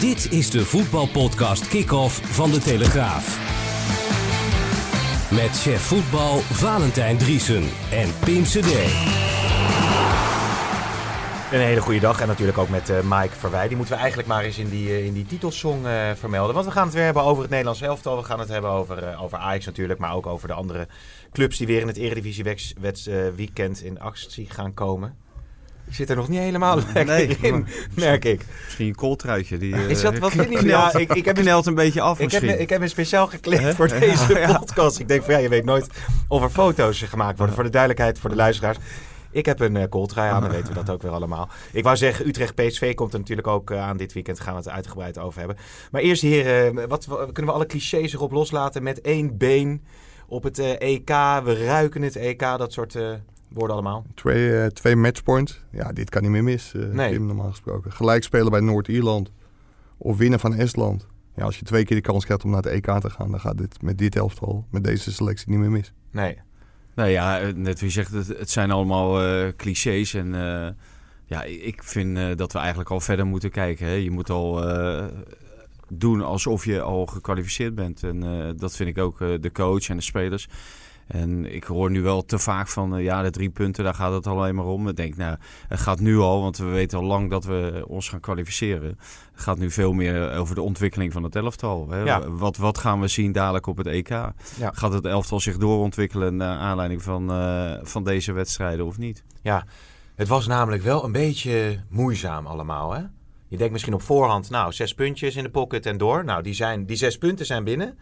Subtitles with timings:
[0.00, 3.38] Dit is de voetbalpodcast Kick-Off van De Telegraaf.
[5.30, 8.72] Met chef voetbal Valentijn Driesen en Pim CD.
[11.52, 13.68] Een hele goede dag en natuurlijk ook met uh, Mike Verwij.
[13.68, 16.54] Die moeten we eigenlijk maar eens in die, uh, in die titelsong uh, vermelden.
[16.54, 18.16] Want we gaan het weer hebben over het Nederlands elftal.
[18.16, 20.88] We gaan het hebben over, over Ajax natuurlijk, maar ook over de andere
[21.32, 22.44] clubs die weer in het Eredivisie
[23.34, 25.16] weekend in actie gaan komen.
[25.88, 28.44] Ik zit er nog niet helemaal lekker nee, in, merk ik.
[28.64, 29.58] Misschien een kooltruitje.
[29.58, 30.66] Die, is dat wat vind je?
[30.66, 33.88] Ja, ik, ik heb een beetje af ik heb, ik heb me speciaal gekleed voor
[33.88, 34.98] deze podcast.
[34.98, 35.86] Ik denk van ja, je weet nooit
[36.28, 37.54] of er foto's gemaakt worden.
[37.54, 38.78] Voor de duidelijkheid, voor de luisteraars.
[39.30, 41.48] Ik heb een uh, kooltrui aan, dan weten we dat ook weer allemaal.
[41.72, 44.36] Ik wou zeggen, Utrecht PSV komt er natuurlijk ook uh, aan dit weekend.
[44.36, 45.56] Daar gaan we het uitgebreid over hebben.
[45.90, 49.84] Maar eerst heren, wat, wat, kunnen we alle clichés erop loslaten met één been
[50.26, 51.08] op het uh, EK?
[51.44, 52.98] We ruiken het EK, dat soort
[53.48, 54.04] woorden allemaal.
[54.14, 55.64] Twee, uh, twee matchpoints.
[55.70, 57.20] Ja, dit kan niet meer mis, uh, nee.
[57.20, 57.92] normaal gesproken.
[57.92, 59.30] Gelijk spelen bij Noord-Ierland
[59.96, 61.06] of winnen van Estland.
[61.34, 63.40] Ja, als je twee keer de kans krijgt om naar het EK te gaan, dan
[63.40, 65.92] gaat dit met dit elftal, met deze selectie niet meer mis.
[66.10, 66.38] Nee.
[66.94, 70.32] Nou ja, net wie zegt, het, het zijn allemaal uh, clichés en
[71.24, 73.86] ja, ik vind dat we eigenlijk al verder moeten kijken.
[73.86, 73.92] Hè.
[73.92, 74.62] Je moet al
[75.88, 78.20] doen alsof je al gekwalificeerd bent en
[78.56, 80.48] dat vind ik ook de coach en de spelers.
[81.08, 84.12] En ik hoor nu wel te vaak van, uh, ja, de drie punten, daar gaat
[84.12, 84.88] het alleen maar om.
[84.88, 85.36] Ik denk, nou,
[85.68, 88.98] het gaat nu al, want we weten al lang dat we ons gaan kwalificeren.
[89.32, 91.88] Het gaat nu veel meer over de ontwikkeling van het elftal.
[91.90, 92.02] Hè?
[92.02, 92.30] Ja.
[92.30, 94.08] Wat, wat gaan we zien dadelijk op het EK?
[94.08, 94.32] Ja.
[94.72, 99.24] Gaat het elftal zich doorontwikkelen naar aanleiding van, uh, van deze wedstrijden of niet?
[99.42, 99.64] Ja,
[100.14, 103.02] het was namelijk wel een beetje moeizaam allemaal, hè?
[103.48, 106.24] Je denkt misschien op voorhand, nou, zes puntjes in de pocket en door.
[106.24, 107.98] Nou, die, zijn, die zes punten zijn binnen.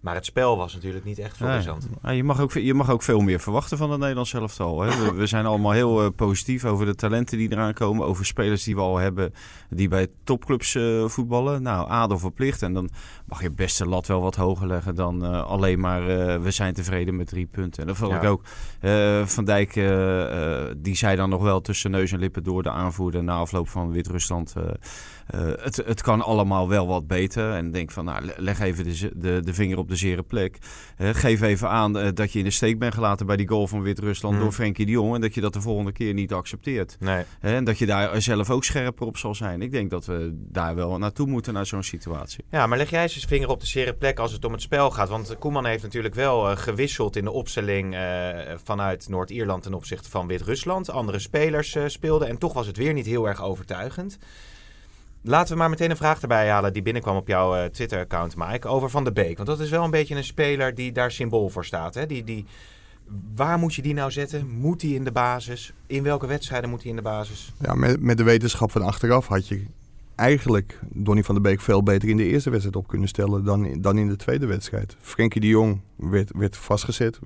[0.00, 1.88] Maar het spel was natuurlijk niet echt florissant.
[2.02, 4.80] Ja, je, mag ook, je mag ook veel meer verwachten van het Nederlands elftal.
[4.80, 5.04] Hè?
[5.04, 8.06] We, we, zijn allemaal heel uh, positief over de talenten die eraan komen.
[8.06, 9.34] Over spelers die we al hebben
[9.70, 11.62] die bij topclubs uh, voetballen.
[11.62, 12.62] Nou, adel verplicht.
[12.62, 12.90] En dan
[13.24, 16.02] mag je best de lat wel wat hoger leggen dan uh, alleen maar
[16.42, 17.82] we zijn tevreden met drie punten.
[17.82, 18.20] En dat vond ja.
[18.20, 18.42] ik ook.
[19.28, 19.72] van Dijk,
[20.76, 23.92] die zei dan nog wel tussen neus en lippen door de aanvoerder na afloop van
[23.92, 24.54] Wit-Rusland...
[25.34, 27.52] Uh, het, het kan allemaal wel wat beter.
[27.52, 30.58] En denk van, nou, leg even de, de, de vinger op de zere plek.
[30.98, 33.82] Geef even aan uh, dat je in de steek bent gelaten bij die goal van
[33.82, 34.40] Wit-Rusland mm.
[34.40, 35.14] door Frenkie de Jong.
[35.14, 36.96] En dat je dat de volgende keer niet accepteert.
[37.00, 37.24] Nee.
[37.40, 39.62] en dat je daar zelf ook scherper op zal zijn.
[39.62, 42.44] Ik denk dat we daar wel naartoe moeten, naar zo'n situatie.
[42.50, 44.62] Ja, maar leg jij eens je vinger op de zere plek als het om het
[44.62, 45.08] spel gaat.
[45.08, 47.96] Want Koeman heeft natuurlijk wel gewisseld in de opstelling
[48.64, 50.90] vanuit Noord-Ierland ten opzichte van Wit-Rusland.
[50.90, 54.18] Andere spelers speelden en toch was het weer niet heel erg overtuigend.
[55.22, 58.68] Laten we maar meteen een vraag erbij halen die binnenkwam op jouw uh, Twitter-account, Mike.
[58.68, 59.36] Over Van de Beek.
[59.36, 61.94] Want dat is wel een beetje een speler die daar symbool voor staat.
[61.94, 62.06] Hè?
[62.06, 62.44] Die, die,
[63.34, 64.48] waar moet je die nou zetten?
[64.48, 65.72] Moet hij in de basis?
[65.86, 67.52] In welke wedstrijden moet hij in de basis?
[67.58, 69.64] Ja, met, met de wetenschap van achteraf had je
[70.14, 73.80] eigenlijk Donny van der Beek veel beter in de eerste wedstrijd op kunnen stellen dan,
[73.80, 74.96] dan in de tweede wedstrijd.
[75.00, 77.18] Frenkie de Jong werd, werd vastgezet.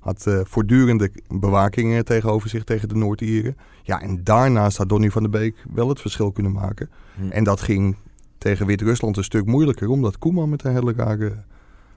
[0.00, 3.56] Had uh, voortdurende bewakingen tegenover zich tegen de Noord-Ieren.
[3.82, 6.90] Ja, en daarnaast had Donny van der Beek wel het verschil kunnen maken.
[7.16, 7.30] Hm.
[7.30, 7.96] En dat ging
[8.38, 11.44] tegen Wit-Rusland een stuk moeilijker, omdat Koeman met een hele rare,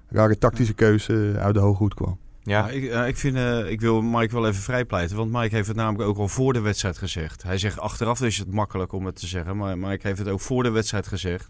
[0.09, 2.17] rare tactische keuze uit de hooghoed kwam.
[2.43, 5.17] Ja, ik, uh, ik, vind, uh, ik wil Mike wel even vrijpleiten.
[5.17, 7.43] Want Mike heeft het namelijk ook al voor de wedstrijd gezegd.
[7.43, 9.57] Hij zegt achteraf is het makkelijk om het te zeggen.
[9.57, 11.49] Maar Mike heeft het ook voor de wedstrijd gezegd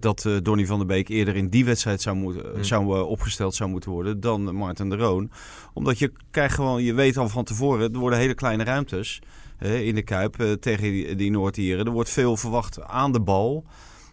[0.00, 2.64] dat uh, Donny van der Beek eerder in die wedstrijd zou, moeten, mm.
[2.64, 5.30] zou uh, opgesteld zou moeten worden dan Martin de Roon.
[5.72, 9.22] Omdat je krijgt gewoon, je weet al van tevoren, er worden hele kleine ruimtes
[9.58, 11.86] in de Kuip tegen die, die Noord-Ieren.
[11.86, 13.64] Er wordt veel verwacht aan de bal.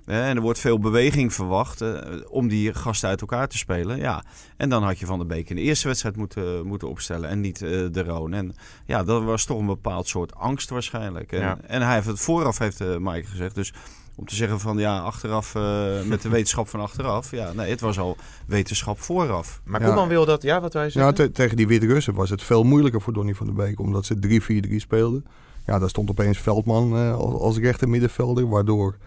[0.06, 1.84] en er wordt veel beweging verwacht
[2.28, 3.98] om die gasten uit elkaar te spelen.
[3.98, 4.24] Ja.
[4.58, 7.40] En dan had je Van der Beek in de eerste wedstrijd moeten, moeten opstellen en
[7.40, 8.34] niet de Roon.
[8.34, 8.56] En
[8.86, 11.32] ja, dat was toch een bepaald soort angst waarschijnlijk.
[11.32, 11.58] En, ja.
[11.68, 13.56] en hij heeft het vooraf, heeft Mike gezegd.
[13.56, 13.74] Dus
[14.20, 17.32] om te zeggen van ja, achteraf uh, met de wetenschap van achteraf.
[17.32, 18.18] Ja, nee, het was al
[18.48, 19.62] wetenschap vooraf.
[19.64, 21.12] Maar Koeman wil dat, ja, wat wij zeggen?
[21.12, 24.06] Ja, te, tegen die Wit-Russen was het veel moeilijker voor Donny van der Beek, omdat
[24.06, 25.26] ze 3-4-3 speelden.
[25.66, 28.98] Ja, daar stond opeens Veldman uh, als, als rechter middenvelder, waardoor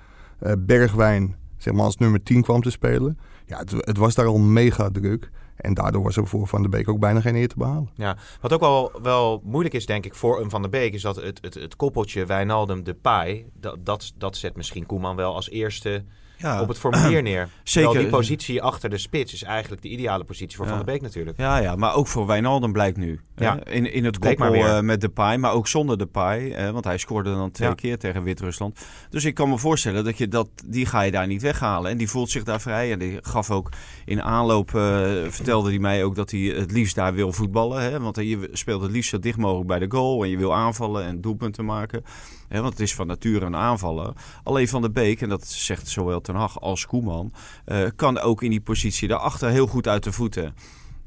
[0.42, 3.18] uh, Bergwijn zeg maar, als nummer 10 kwam te spelen.
[3.46, 5.30] Ja, het, het, was daar al mega druk.
[5.56, 7.90] En daardoor was er voor Van der Beek ook bijna geen eer te behalen.
[7.94, 10.92] Ja, wat ook wel, wel moeilijk is, denk ik, voor een Van der Beek...
[10.94, 13.46] is dat het, het, het koppeltje Wijnaldum de Pai...
[13.54, 16.04] Dat, dat, dat zet misschien Koeman wel als eerste
[16.42, 17.48] Ja, op het formulier neer.
[17.62, 17.90] Zeker.
[17.90, 20.70] Terwijl die positie achter de spits is eigenlijk de ideale positie voor Ja.
[20.76, 21.38] Van der Beek natuurlijk.
[21.38, 23.20] Ja, ja, maar ook voor Wijnaldum blijkt nu.
[23.36, 23.64] Ja.
[23.64, 24.76] In, in het koppel maar weer.
[24.76, 26.50] eh, met de paai, maar ook zonder de paai.
[26.52, 28.78] eh, want hij scoorde dan twee keer tegen Wit-Rusland.
[29.10, 31.90] Dus ik kan me voorstellen dat je dat, die ga je daar niet weghalen.
[31.90, 32.92] En die voelt zich daar vrij.
[32.92, 33.68] En die gaf ook
[34.04, 34.82] in aanloop, eh,
[35.28, 37.82] vertelde hij mij ook dat hij het liefst daar wil voetballen.
[37.82, 38.00] Hè?
[38.00, 40.22] Want je speelt het liefst zo dicht mogelijk bij de goal.
[40.22, 42.04] En je wil aanvallen en doelpunten maken.
[42.48, 42.60] Hè?
[42.60, 44.12] Want het is van nature een aanvaller.
[44.42, 47.32] Alleen Van der Beek, en dat zegt zowel Ten Hag als Koeman...
[47.64, 50.54] eh, kan ook in die positie daarachter heel goed uit de voeten.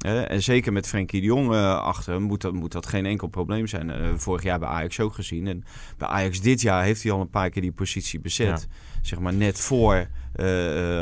[0.05, 3.67] En zeker met Frenkie de Jong eh, achter moet dat, moet dat geen enkel probleem
[3.67, 3.89] zijn.
[3.89, 5.47] Eh, vorig jaar bij Ajax ook gezien.
[5.47, 5.63] En
[5.97, 8.67] bij Ajax dit jaar heeft hij al een paar keer die positie bezet.
[9.01, 10.07] Zeg maar net voor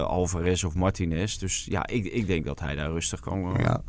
[0.07, 1.37] Alvarez of Martinez.
[1.37, 3.55] Dus ja, ik, ik denk dat hij daar rustig kan.
[3.57, 3.81] Ja.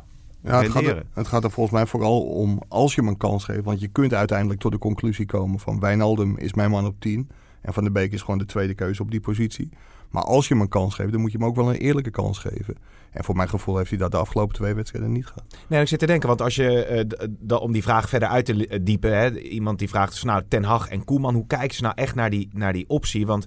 [0.43, 3.17] Ja, het, gaat er, het gaat er volgens mij vooral om als je hem een
[3.17, 3.63] kans geeft.
[3.63, 7.29] Want je kunt uiteindelijk tot de conclusie komen van Wijnaldum is mijn man op 10.
[7.65, 9.69] En Van der Beek is gewoon de tweede keuze op die positie.
[10.09, 12.09] Maar als je hem een kans geeft, dan moet je hem ook wel een eerlijke
[12.11, 12.75] kans geven.
[13.11, 15.43] En voor mijn gevoel heeft hij dat de afgelopen twee wedstrijden niet gehad.
[15.67, 18.27] Nee, ik zit te denken, want als je, eh, d- d- om die vraag verder
[18.29, 21.33] uit te li- eh, diepen, hè, iemand die vraagt, dus, nou, Ten Hag en Koeman,
[21.33, 23.25] hoe kijken ze nou echt naar die, naar die optie?
[23.25, 23.45] Want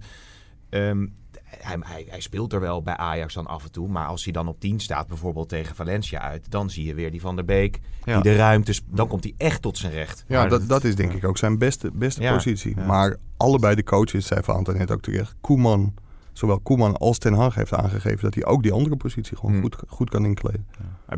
[0.70, 1.06] ehm,
[1.44, 4.32] hij, hij, hij speelt er wel bij Ajax dan af en toe, maar als hij
[4.32, 7.44] dan op 10 staat, bijvoorbeeld tegen Valencia uit, dan zie je weer die Van der
[7.44, 8.20] Beek, Ja.
[8.20, 10.24] die de ruimtes, dan komt hij echt tot zijn recht.
[10.28, 12.74] Ja, dat, dat- dat is denk ik ook zijn beste, beste Ja, positie.
[12.76, 12.86] ja.
[12.86, 15.94] Maar allebei de coaches, zei Van Anton net ook terecht, Koeman,
[16.38, 19.62] zowel Koeman als Ten Hag heeft aangegeven dat hij ook die andere positie gewoon Hmm.
[19.62, 20.66] goed, goed kan inkleden.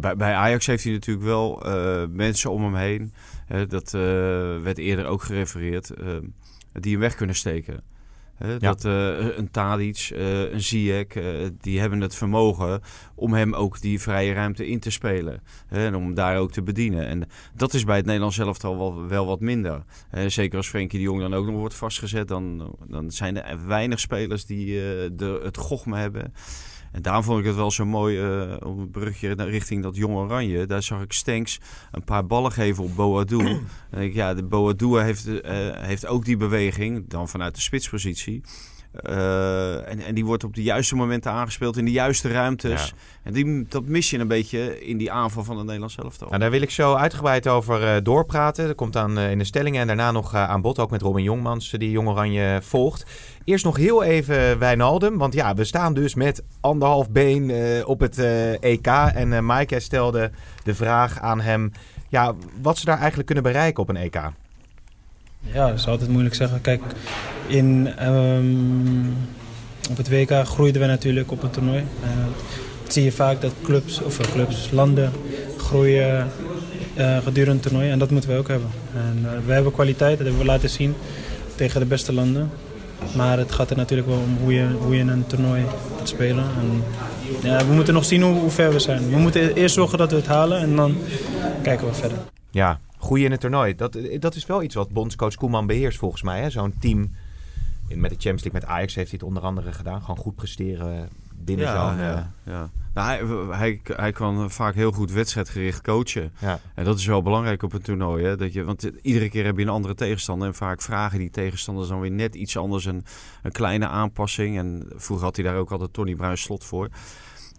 [0.00, 3.12] Bij, bij Ajax heeft hij natuurlijk wel eh, mensen om hem heen.
[3.46, 4.00] Hè, dat eh,
[4.62, 5.90] werd eerder ook gerefereerd.
[5.90, 6.06] eh,
[6.72, 7.82] die hem weg kunnen steken.
[8.44, 11.24] Hè, Dat eh, een Tadic, eh, een Ziyech, eh,
[11.60, 12.80] die hebben het vermogen
[13.14, 15.42] om hem ook die vrije ruimte in te spelen.
[15.66, 17.06] Hè, en om hem daar ook te bedienen.
[17.06, 19.84] En dat is bij het Nederlands elftal wel, wel wat minder.
[20.26, 22.28] Zeker als Frenkie de Jong dan ook nog wordt vastgezet.
[22.28, 24.66] Dan, dan zijn er weinig spelers die
[25.14, 26.32] de, het gochme hebben.
[26.92, 30.14] En daarom vond ik het wel zo mooi, eh om een brugje richting dat Jong
[30.14, 30.66] Oranje.
[30.66, 31.60] Daar zag ik Stenks
[31.90, 33.44] een paar ballen geven op Boadou.
[33.46, 33.58] en
[33.90, 38.42] ik denk, ja, de Boadou heeft, eh, heeft ook die beweging, dan vanuit de spitspositie.
[38.92, 42.86] Eh, en, en die wordt op de juiste momenten aangespeeld, in de juiste ruimtes.
[42.86, 42.94] Ja.
[43.22, 46.28] En die, dat mis je een beetje in die aanval van het Nederlands elftal.
[46.28, 48.66] Nou, daar wil ik zo uitgebreid over eh, doorpraten.
[48.66, 51.22] Dat komt aan in de stellingen en daarna nog eh, aan bod, ook met Robin
[51.22, 53.06] Jongmans, eh, die Jong Oranje volgt.
[53.44, 58.00] Eerst nog heel even Wijnaldum, want ja, we staan dus met anderhalf been eh, op
[58.00, 58.86] het eh, EK.
[58.86, 60.30] En eh Maaike stelde
[60.64, 61.72] de vraag aan hem,
[62.08, 64.20] ja, wat ze daar eigenlijk kunnen bereiken op een EK.
[65.40, 66.60] Ja, dat is altijd moeilijk zeggen.
[66.60, 66.82] Kijk,
[67.46, 69.06] in, ehm,
[69.90, 71.84] op het WK groeiden we natuurlijk op een toernooi.
[72.02, 72.08] Eh,
[72.82, 75.12] dat zie je vaak dat clubs, of eh, clubs, landen
[75.56, 76.30] groeien
[76.94, 77.90] eh, gedurende het toernooi.
[77.90, 78.70] En dat moeten we ook hebben.
[78.94, 80.94] En eh, we hebben kwaliteit, dat hebben we laten zien
[81.54, 82.50] tegen de beste landen.
[83.16, 85.64] Maar het gaat er natuurlijk wel om hoe je, hoe je een toernooi
[85.98, 86.44] gaat spelen.
[86.44, 86.82] En,
[87.42, 89.10] ja, we moeten nog zien hoe, hoe ver we zijn.
[89.10, 90.96] We moeten eerst zorgen dat we het halen en dan
[91.62, 92.18] kijken we verder.
[92.50, 93.74] Ja, groeien in het toernooi.
[93.74, 96.50] Dat, dat is wel iets wat bondscoach Koeman beheerst volgens mij.
[96.50, 97.10] Zo'n team,
[97.88, 100.00] in, met de Champions League, met Ajax heeft hij het onder andere gedaan.
[100.00, 101.98] Gewoon goed presteren binnen ja, zo'n...
[101.98, 102.70] eh, ja, ja.
[102.94, 106.32] Nou, hij, hij, hij kan vaak heel goed wedstrijdgericht coachen.
[106.38, 106.60] ja.
[106.74, 108.24] En dat is wel belangrijk op een toernooi.
[108.24, 108.36] Hè?
[108.36, 110.48] Dat je, want eh, iedere keer heb je een andere tegenstander.
[110.48, 112.84] En vaak vragen die tegenstanders dan weer net iets anders.
[112.84, 113.04] Een,
[113.42, 114.58] een kleine aanpassing.
[114.58, 116.88] En vroeger had hij daar ook altijd Tony Bruin slot voor.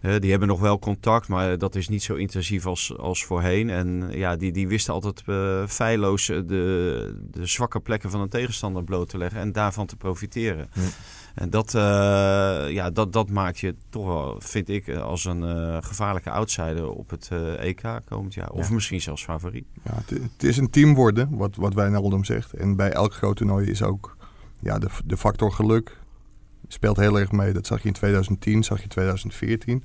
[0.02, 3.70] Die hebben nog wel contact, maar dat is niet zo intensief als, als voorheen.
[3.70, 8.28] En ja, die, die wisten altijd eh, feilloos eh, de, de zwakke plekken van een
[8.28, 10.68] tegenstander bloot te leggen en daarvan te profiteren.
[11.34, 11.80] En dat, eh,
[12.70, 15.42] ja, dat, dat maakt je toch wel, vind ik, als een
[15.84, 18.50] gevaarlijke outsider op het EK komend jaar.
[18.50, 18.74] Of Ja.
[18.74, 19.66] misschien zelfs favoriet.
[19.84, 22.52] Ja, het, het is een team worden, wat, wat Wijnaldum zegt.
[22.52, 24.16] En bij elk groot toernooi is ook
[24.60, 26.00] ja, de, de factor geluk
[26.72, 27.52] speelt heel erg mee.
[27.52, 29.84] Dat zag je in 2010, zag je in 2014.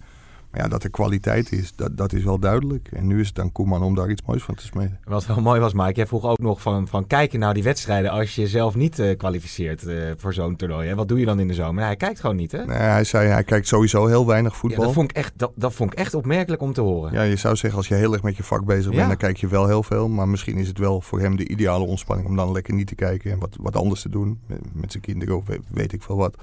[0.52, 2.88] Maar ja, dat er kwaliteit is, dat, dat is wel duidelijk.
[2.92, 5.00] En nu is het aan Koeman om daar iets moois van te smeden.
[5.04, 8.12] Wat wel mooi was, Mike, jij vroeg ook nog van, van kijken nou die wedstrijden
[8.12, 10.88] als je jezelf niet eh, kwalificeert eh, voor zo'n toernooi.
[10.88, 10.96] Hè?
[10.96, 11.84] Wat doe je dan in de zomer?
[11.84, 12.66] hij kijkt gewoon niet, hè?
[12.66, 14.84] Nee, hij zei, hij kijkt sowieso heel weinig Ja, voetbal.
[14.86, 17.14] dat, vond ik echt, dat, dat vond ik echt opmerkelijk om te horen.
[17.14, 19.08] Ja, je zou zeggen als je heel erg met je vak bezig bent, Ja.
[19.08, 20.10] dan kijk je wel heel veel.
[20.10, 22.96] Maar misschien is het wel voor hem de ideale ontspanning om dan lekker niet te
[22.96, 24.40] kijken en wat, wat anders te doen.
[24.46, 26.36] Met, met zijn kinderen of weet, weet ik veel wat.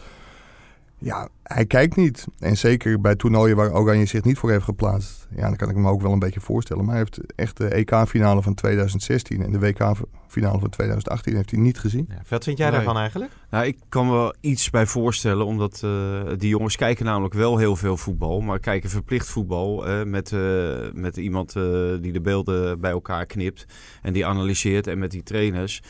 [1.04, 2.26] Ja, hij kijkt niet.
[2.38, 5.26] En zeker bij toernooien waar Oranje zich niet voor heeft geplaatst.
[5.36, 6.84] Ja, dan kan ik me ook wel een beetje voorstellen.
[6.84, 11.60] Maar hij heeft echt de EK-finale van 2016 en de WK-finale van 2018 heeft hij
[11.60, 12.06] niet gezien.
[12.08, 12.76] Ja, wat vind jij Nee.
[12.76, 13.32] daarvan eigenlijk?
[13.50, 17.58] Nou, ik kan me wel iets bij voorstellen, omdat uh, die jongens kijken namelijk wel
[17.58, 21.52] heel veel voetbal, maar kijken verplicht voetbal uh, met, uh, met iemand
[22.00, 23.66] die de beelden bij elkaar knipt
[24.02, 25.82] en die analyseert en met die trainers.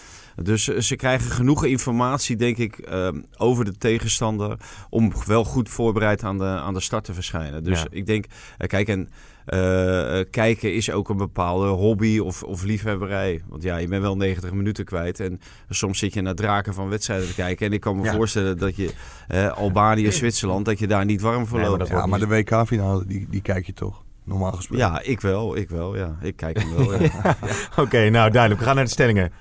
[0.42, 2.88] Dus ze krijgen genoeg informatie, denk ik,
[3.36, 4.56] over de tegenstander
[4.90, 7.64] om wel goed voorbereid aan de, aan de start te verschijnen.
[7.64, 7.86] Dus Ja.
[7.90, 8.24] ik denk,
[8.66, 9.08] kijk, en
[9.44, 13.42] eh, eh, kijken is ook een bepaalde hobby of, of liefhebberij.
[13.48, 15.20] Want ja, je bent wel 90 minuten kwijt.
[15.20, 17.66] En soms zit je naar draken van wedstrijden te kijken.
[17.66, 18.12] En ik kan me Ja.
[18.14, 18.90] voorstellen dat je
[19.28, 21.90] eh, Albanië, Zwitserland, dat je daar niet warm voor Nee, maar loopt.
[21.90, 24.02] Ja, maar de WK-finale, die, die kijk je toch?
[24.24, 24.86] Normaal gesproken.
[24.86, 25.96] Ja, ik wel, ik wel.
[25.96, 27.02] Ja, ik kijk hem wel.
[27.02, 27.36] Ja.
[27.82, 28.60] Oké, nou duidelijk.
[28.60, 29.32] We gaan naar de stellingen.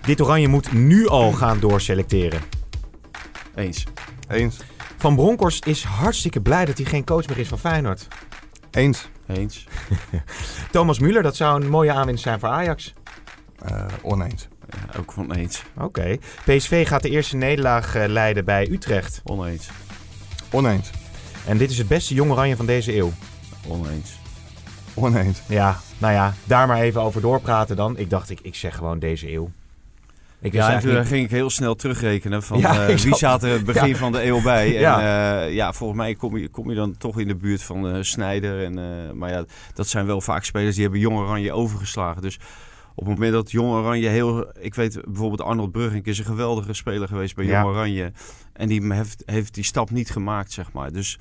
[0.00, 2.40] Dit oranje moet nu al gaan doorselecteren.
[3.54, 3.84] Eens.
[4.28, 4.60] Eens.
[5.00, 8.08] Van Bronckhorst is hartstikke blij dat hij geen coach meer is van Feyenoord.
[8.70, 9.08] Eens.
[9.26, 9.66] Eens.
[10.72, 12.94] Thomas Müller, dat zou een mooie aanwinst zijn voor Ajax.
[13.58, 14.48] Eh, oneens.
[14.68, 15.62] Ja, ook van eens.
[15.78, 16.16] Oké.
[16.44, 19.20] PSV gaat de eerste nederlaag eh, leiden bij Utrecht.
[19.24, 19.70] Oneens.
[20.50, 20.90] Oneens.
[21.46, 23.12] En dit is het beste jong oranje van deze eeuw.
[23.68, 24.18] Oneens.
[24.94, 25.42] Oneens.
[25.46, 27.98] Ja, nou ja, daar maar even over doorpraten dan.
[27.98, 29.50] Ik dacht, ik, ik zeg gewoon deze eeuw.
[30.40, 33.62] Ik Ja, en toen ging ik heel snel terugrekenen van Ja, eh, wie zat er
[33.64, 33.96] begin Ja.
[33.96, 34.66] van de eeuw bij.
[34.74, 35.00] En Ja.
[35.00, 38.02] ja, ja volgens mij kom je, kom je dan toch in de buurt van eh
[38.02, 38.64] Snijder.
[38.64, 39.44] En, eh, maar ja,
[39.74, 42.22] dat zijn wel vaak spelers die hebben Jong Oranje overgeslagen.
[42.22, 42.38] Dus
[42.94, 44.50] op het moment dat Jong Oranje heel...
[44.58, 47.44] Ik weet bijvoorbeeld Arnold Brugink is een geweldige speler geweest bij.
[47.44, 48.12] Jong Oranje.
[48.52, 50.92] En die heeft, heeft die stap niet gemaakt, zeg maar.
[50.92, 51.18] Dus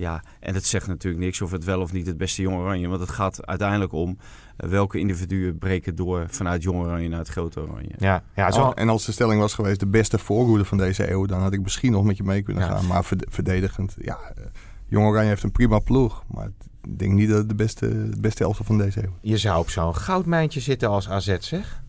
[0.00, 2.88] ja, en het zegt natuurlijk niks of het wel of niet het beste Jong Oranje.
[2.88, 4.18] Want het gaat uiteindelijk om
[4.56, 7.94] eh, welke individuen breken door vanuit Jong Oranje naar het grote Oranje.
[7.98, 11.10] Ja, ja is wel- En als de stelling was geweest de beste voorhoede van deze
[11.10, 12.70] eeuw, dan had ik misschien nog met je mee kunnen Ja.
[12.76, 12.86] gaan.
[12.86, 14.44] Maar verde- verdedigend, ja, eh,
[14.86, 16.22] Jong Oranje heeft een prima ploeg.
[16.34, 16.46] Maar
[16.82, 19.12] ik denk niet dat het de beste, de beste elftal van deze eeuw.
[19.20, 21.82] je zou op zo'n goudmijntje zitten als AZ, zeg.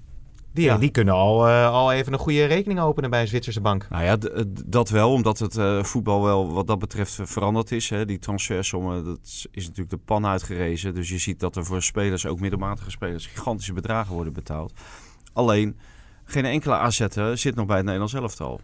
[0.54, 0.78] Die, Ja.
[0.78, 3.88] die kunnen al, eh, al even een goede rekening openen bij een Zwitserse bank.
[3.90, 7.72] Nou ja, d- dat wel, omdat het eh, voetbal wel wat dat betreft eh, veranderd
[7.72, 7.90] is.
[7.90, 8.06] Hè.
[8.06, 9.20] Die transfersommen, dat
[9.52, 10.94] is natuurlijk de pan uitgerezen.
[10.96, 14.74] Dus je ziet dat er voor spelers, ook middelmatige spelers, gigantische bedragen worden betaald.
[15.34, 15.78] Alleen,
[16.24, 18.60] geen enkele AZ'er zit nog bij het Nederlands elftal.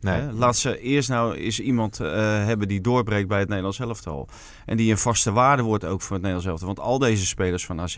[0.00, 0.20] Nee.
[0.20, 0.32] Hè?
[0.32, 2.10] Laat ze eerst nou eens iemand eh,
[2.44, 4.28] hebben die doorbreekt bij het Nederlands elftal.
[4.66, 6.66] En die een vaste waarde wordt ook voor het Nederlands elftal.
[6.66, 7.96] Want al deze spelers van AZ,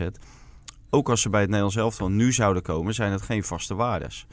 [0.93, 4.25] ook als ze bij het Nederlands elftal nu zouden komen, zijn het geen vaste waardes.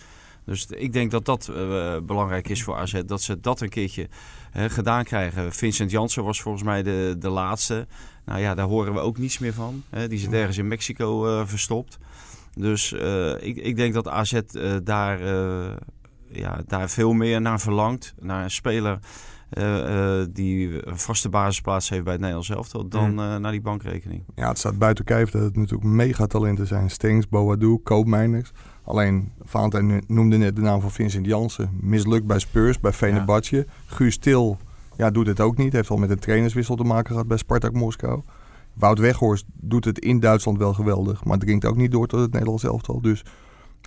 [0.45, 3.01] Dus ik denk dat dat eh, belangrijk is voor AZ.
[3.07, 4.09] Dat ze dat een keertje
[4.53, 5.53] gedaan krijgen.
[5.53, 7.87] Vincent Janssen was volgens mij de, de laatste.
[8.25, 9.83] Nou ja, daar horen we ook niets meer van.
[9.91, 10.09] Hè?
[10.09, 11.99] Die zit ergens in Mexico eh, verstopt.
[12.55, 14.41] Dus eh, ik, ik denk dat AZ
[14.83, 15.25] daar,
[16.29, 18.15] ja, daar veel meer naar verlangt.
[18.21, 18.99] Naar een speler
[20.33, 22.89] die een vaste basisplaats heeft bij het Nederlands elftal.
[22.89, 23.19] Dan Mm.
[23.19, 24.23] eh, naar die bankrekening.
[24.35, 26.91] Ja, het staat buiten kijf dat het natuurlijk megatalenten zijn.
[26.91, 28.53] Stengs, Boadu, Koopmeiners.
[28.85, 31.71] Alleen, Valentijn noemde net de naam van Vincent Jansen.
[31.81, 33.67] Mislukt bij Spurs, bij Fenerbahce.
[33.87, 34.57] Guus Til
[34.97, 35.73] ja, doet het ook niet.
[35.73, 38.23] Heeft al met een trainerswissel te maken gehad bij Spartak Moskou.
[38.75, 41.25] Wout Weghorst doet het in Duitsland wel geweldig.
[41.25, 43.01] Maar dringt ook niet door tot het Nederlands elftal.
[43.01, 43.25] Dus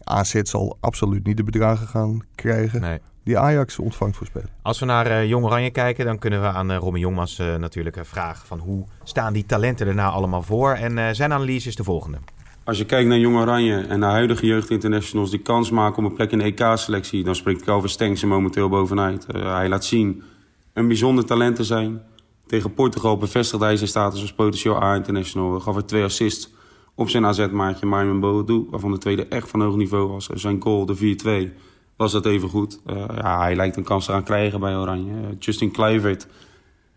[0.04, 3.00] AZ zal absoluut niet de bedragen gaan krijgen Nee.
[3.24, 4.50] die Ajax ontvangt voor spelen.
[4.62, 7.56] Als we naar eh, Jong Oranje kijken, dan kunnen we aan uh, Romy Jongmas eh,
[7.56, 10.72] natuurlijk eh, vragen van hoe staan die talenten er nou allemaal voor?
[10.72, 12.18] En eh, zijn analyse is de volgende.
[12.66, 16.16] Als je kijkt naar Jong Oranje en naar huidige jeugdinternationals die kans maken op een
[16.16, 19.26] plek in de EK-selectie, dan spreekt Calvin Stengs er momenteel bovenuit.
[19.36, 20.24] Uh, hij laat zien
[20.74, 22.02] een bijzonder talent te zijn.
[22.48, 25.60] Tegen Portugal bevestigde hij zijn status als potentieel A-international.
[25.60, 26.50] Gaf er twee assists
[26.96, 30.28] op zijn AZ-maatje Marvin Boadu, waarvan de tweede echt van hoog niveau was.
[30.28, 31.58] Zijn goal, de 4-2,
[31.96, 32.80] was dat even goed.
[32.88, 35.12] Uh, ja, hij lijkt een kans eraan krijgen bij Oranje.
[35.12, 36.28] Uh, Justin Kluivert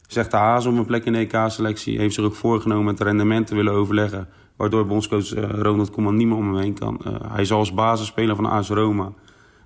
[0.07, 1.99] zegt de haas om een plek in de EK-selectie.
[1.99, 4.29] Heeft zich ook voorgenomen het rendement te willen overleggen.
[4.57, 7.00] Waardoor bondscoach uh, Ronald Koeman niet meer om hem heen kan.
[7.29, 9.12] Hij zal als basisspeler van AS Roma,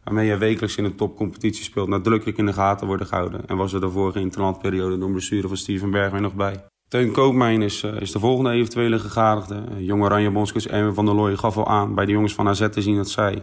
[0.04, 3.46] waarmee hij wekelijks in een topcompetitie speelt, nadrukkelijk in de gaten worden gehouden.
[3.46, 6.64] En was er daarvoor geen interlandperiode door bestuurder van Steven Bergwijn nog bij.
[6.90, 9.62] Teun Koopmijn is, uh, is de volgende eventuele gegadigde.
[9.78, 12.68] Jonge Oranje bondscoach Erwin van der Looy gaf al aan bij de jongens van AZ
[12.68, 13.42] te zien dat zij,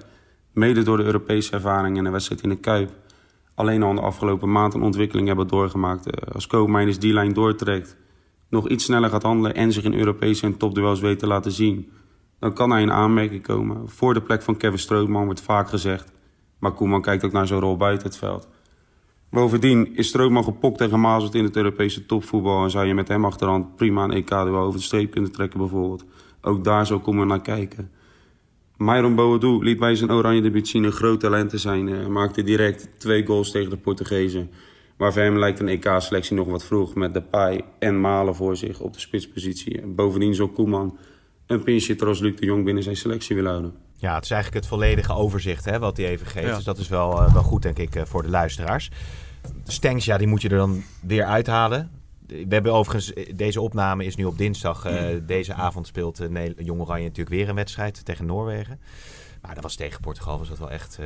[0.53, 2.91] mede door de Europese ervaring en de wedstrijd in de Kuip,
[3.55, 6.33] alleen al de afgelopen maand een ontwikkeling hebben doorgemaakt.
[6.33, 7.97] Als Koopmijn is die lijn doortrekt,
[8.49, 11.91] nog iets sneller gaat handelen en zich in Europese en topduels weet te laten zien,
[12.39, 13.89] dan kan hij in aanmerking komen.
[13.89, 16.11] Voor de plek van Kevin Strootman wordt vaak gezegd,
[16.59, 18.47] maar Koeman kijkt ook naar zijn rol buiten het veld.
[19.37, 23.25] Bovendien is Strootman gepokt en gemazeld in het Europese topvoetbal en zou je met hem
[23.25, 26.05] achterhand prima een EK-duel over de streep kunnen trekken bijvoorbeeld.
[26.41, 27.91] Ook daar zou Koeman naar kijken.
[28.77, 31.87] Myron Boadu liet bij zijn oranje debuut zien een groot talent te zijn.
[31.87, 34.49] Uh, maakte direct twee goals tegen de Portugezen.
[34.97, 38.79] Maar voor hem lijkt een EK-selectie nog wat vroeg met Depay en Malen voor zich
[38.79, 39.81] op de spitspositie.
[39.85, 40.97] Bovendien zal Koeman
[41.47, 43.73] een pinchitter als Luc de Jong binnen zijn selectie willen houden.
[43.97, 46.47] Ja, het is eigenlijk het volledige overzicht hè, wat hij even geeft.
[46.47, 46.55] Ja.
[46.55, 48.89] Dus dat is wel, eh, wel goed, denk ik, eh, voor de luisteraars.
[49.63, 51.91] Stengs, ja, die moet je er dan weer uithalen.
[52.27, 54.85] We hebben overigens, eh, deze opname is nu op dinsdag.
[54.85, 58.79] Eh, Deze avond speelt uh, Jong Oranje natuurlijk weer een wedstrijd tegen Noorwegen.
[59.41, 60.97] Maar dat was tegen Portugal, was dat wel echt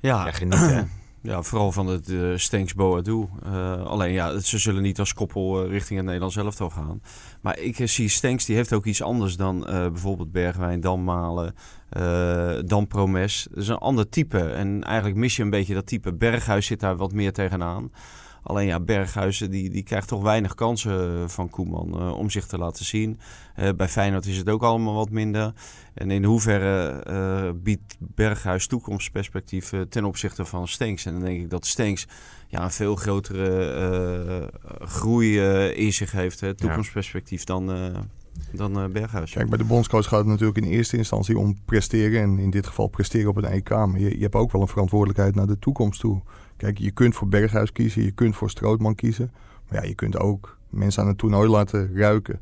[0.00, 0.90] Ja, ja, genieten.
[1.26, 3.26] Ja, vooral van het uh, Stenks Boadu.
[3.46, 7.02] Uh, alleen ja, ze zullen niet als koppel uh, richting het Nederlands elftal gaan.
[7.40, 11.54] Maar ik zie Stenks, die heeft ook iets anders dan bijvoorbeeld Bergwijn, dan Malen,
[12.66, 13.46] dan Promes.
[13.50, 14.38] Dat is een ander type.
[14.38, 16.12] En eigenlijk mis je een beetje dat type.
[16.12, 17.90] Berghuis zit daar wat meer tegenaan.
[18.44, 22.58] Alleen ja, Berghuis die, die krijgt toch weinig kansen van Koeman uh, om zich te
[22.58, 23.20] laten zien.
[23.58, 25.52] Uh, bij Feyenoord is het ook allemaal wat minder.
[25.94, 31.06] En in hoeverre uh, biedt Berghuis toekomstperspectief ten opzichte van Stenks?
[31.06, 32.06] En dan denk ik dat Stenks
[32.48, 37.66] ja, een veel grotere groei in zich heeft, hè, toekomstperspectief, dan,
[38.52, 39.32] dan Berghuis.
[39.32, 42.22] Kijk, bij de bondscoach gaat het natuurlijk in eerste instantie om presteren.
[42.22, 43.70] En in dit geval presteren op het EK.
[43.70, 46.22] Maar je hebt ook wel een verantwoordelijkheid naar de toekomst toe.
[46.56, 49.32] Kijk, je kunt voor Berghuis kiezen, je kunt voor Strootman kiezen.
[49.68, 52.40] Maar ja, je kunt ook mensen aan het toernooi laten ruiken.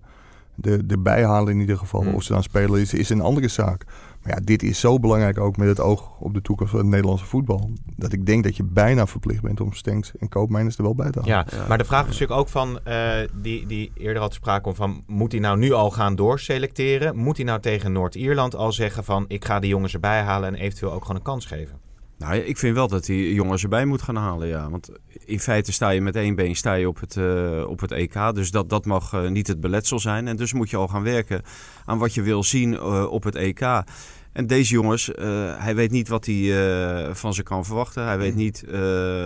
[0.55, 2.03] De, de bijhalen in ieder geval.
[2.03, 2.15] Hmm.
[2.15, 3.85] Of ze dan spelen is, is een andere zaak.
[4.23, 6.91] Maar ja, dit is zo belangrijk ook met het oog op de toekomst van het
[6.91, 7.71] Nederlandse voetbal.
[7.97, 11.11] Dat ik denk dat je bijna verplicht bent om Stenks en Koopmeiners er wel bij
[11.11, 11.35] te halen.
[11.35, 11.67] Ja, ja.
[11.69, 15.03] maar de vraag is natuurlijk ook van, uh, die, die eerder had sprake om van,
[15.07, 17.17] moet hij nou nu al gaan doorselecteren?
[17.17, 20.61] Moet hij nou tegen Noord-Ierland al zeggen van, ik ga de jongens erbij halen en
[20.61, 21.79] eventueel ook gewoon een kans geven?
[22.19, 24.71] Nou, ik vind wel dat die jongens erbij moet gaan halen, ja.
[24.71, 24.91] Want
[25.25, 28.35] in feite sta je met één been sta je op, het, uh, op het EK.
[28.35, 30.29] Dus dat, dat mag uh, niet het beletsel zijn.
[30.29, 31.43] En dus moet je al gaan werken
[31.85, 33.61] aan wat je wil zien uh, op het EK.
[34.33, 35.11] En deze jongens,
[35.59, 38.05] hij weet niet wat hij van ze kan verwachten.
[38.05, 38.65] Hij weet niet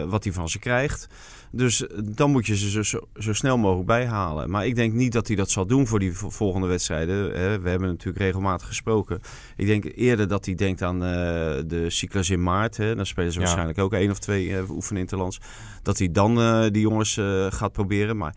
[0.09, 1.09] wat hij van ze krijgt.
[1.51, 4.51] Dus dan moet je ze zo, zo, snel mogelijk bijhalen.
[4.51, 7.29] Maar ik denk niet dat hij dat zal doen voor die volgende wedstrijden.
[7.63, 9.21] We hebben natuurlijk regelmatig gesproken.
[9.57, 12.77] Ik denk eerder dat hij denkt aan de cyclus in maart.
[12.77, 12.95] Hè.
[12.95, 13.45] Dan spelen ze ja.
[13.45, 15.41] waarschijnlijk ook één of twee oefenen interlands.
[15.83, 16.35] Dat hij dan
[16.73, 18.17] die jongens gaat proberen.
[18.17, 18.35] Maar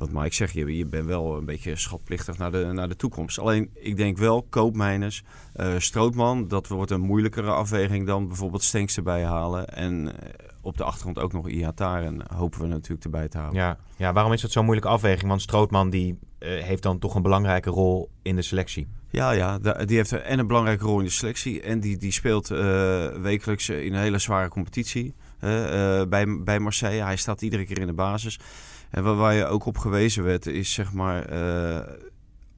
[0.00, 3.38] wat Mike zegt, je, je bent wel een beetje schatplichtig naar de, naar de toekomst.
[3.38, 5.22] Alleen, ik denk wel, koopmijners,
[5.56, 9.68] uh, Strootman, dat wordt een moeilijkere afweging dan bijvoorbeeld Stenks erbij halen.
[9.68, 10.12] En uh,
[10.60, 13.60] op de achtergrond ook nog Iataren hopen we natuurlijk erbij te houden.
[13.60, 15.28] Ja, ja waarom is dat zo'n moeilijke afweging?
[15.28, 18.88] Want Strootman die uh, heeft dan toch een belangrijke rol in de selectie.
[19.10, 21.60] Ja, ja, die heeft en een belangrijke rol in de selectie.
[21.60, 22.48] En die, die speelt
[23.22, 25.14] wekelijks in een hele zware competitie
[26.08, 27.02] bij, bij Marseille.
[27.02, 28.38] Hij staat iedere keer in de basis.
[28.90, 31.32] En waar, waar je ook op gewezen werd, is zeg maar.
[31.32, 31.78] Uh,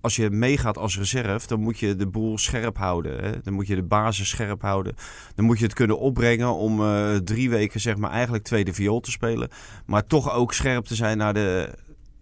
[0.02, 3.24] als je meegaat als reserve, dan moet je de boel scherp houden.
[3.24, 3.40] Hè?
[3.42, 4.94] Dan moet je de basis scherp houden.
[5.34, 9.00] Dan moet je het kunnen opbrengen om uh, drie weken, zeg maar, eigenlijk tweede viool
[9.00, 9.48] te spelen.
[9.86, 11.74] Maar toch ook scherp te zijn naar de,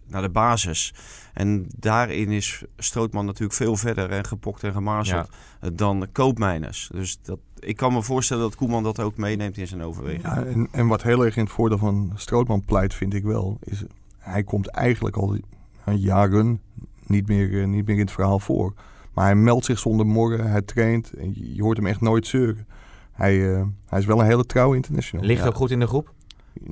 [0.07, 0.93] naar de basis.
[1.33, 5.29] En daarin is Strootman natuurlijk veel verder en gepokt en gemazeld
[5.61, 5.69] ja.
[5.69, 6.89] dan koopmijners.
[6.93, 10.23] Dus dat, ik kan me voorstellen dat Koeman dat ook meeneemt in zijn overweging.
[10.23, 13.57] Ja, en, en wat heel erg in het voordeel van Strootman pleit, vind ik wel,
[13.63, 13.83] is
[14.21, 15.37] hij komt eigenlijk al
[15.85, 16.61] jaren
[17.05, 18.73] niet meer, niet meer in het verhaal voor.
[19.13, 22.67] Maar hij meldt zich zonder morgen, hij traint en je hoort hem echt nooit zeuren.
[23.11, 25.25] Hij, uh, hij is wel een hele trouwe international.
[25.25, 25.47] Ligt ja.
[25.47, 26.13] ook goed in de groep?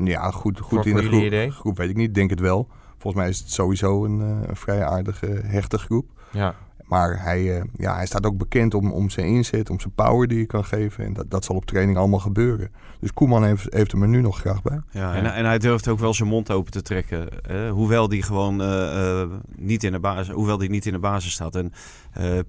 [0.04, 1.22] Ja, goed, goed voor, in voor de groep.
[1.22, 1.52] Idee?
[1.52, 1.78] groep.
[1.78, 2.68] Weet ik niet, denk het wel.
[2.98, 6.10] Volgens mij is het sowieso een, uh, een vrij aardige, hechte groep.
[6.32, 6.56] Ja.
[6.90, 10.28] Maar hij, uh, ja, hij staat ook bekend om, om zijn inzet, om zijn power
[10.28, 11.06] die hij kan geven.
[11.06, 12.72] En dat, dat zal op training allemaal gebeuren.
[13.00, 14.82] Dus Koeman heeft, heeft hem er nu nog graag bij.
[14.92, 17.28] Ja, en, en hij durft ook wel zijn mond open te trekken.
[17.48, 17.70] Hè?
[17.70, 19.24] Hoewel die gewoon uh,
[19.56, 21.56] niet in de basis, hoewel die niet in de basis staat.
[21.56, 21.74] En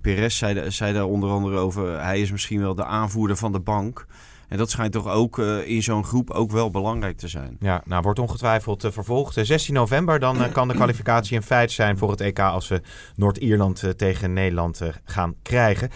[0.01, 2.03] Perez zei, zei daar onder andere over.
[2.03, 4.07] Hij is misschien wel de aanvoerder van de bank.
[4.51, 7.57] En dat schijnt toch ook uh, in zo'n groep ook wel belangrijk te zijn.
[7.61, 9.39] Ja, nou wordt ongetwijfeld uh, vervolgd.
[9.43, 12.81] 16 november dan uh, kan de kwalificatie een feit zijn voor het EK als we
[13.17, 15.91] Noord-Ierland tegen Nederland gaan krijgen.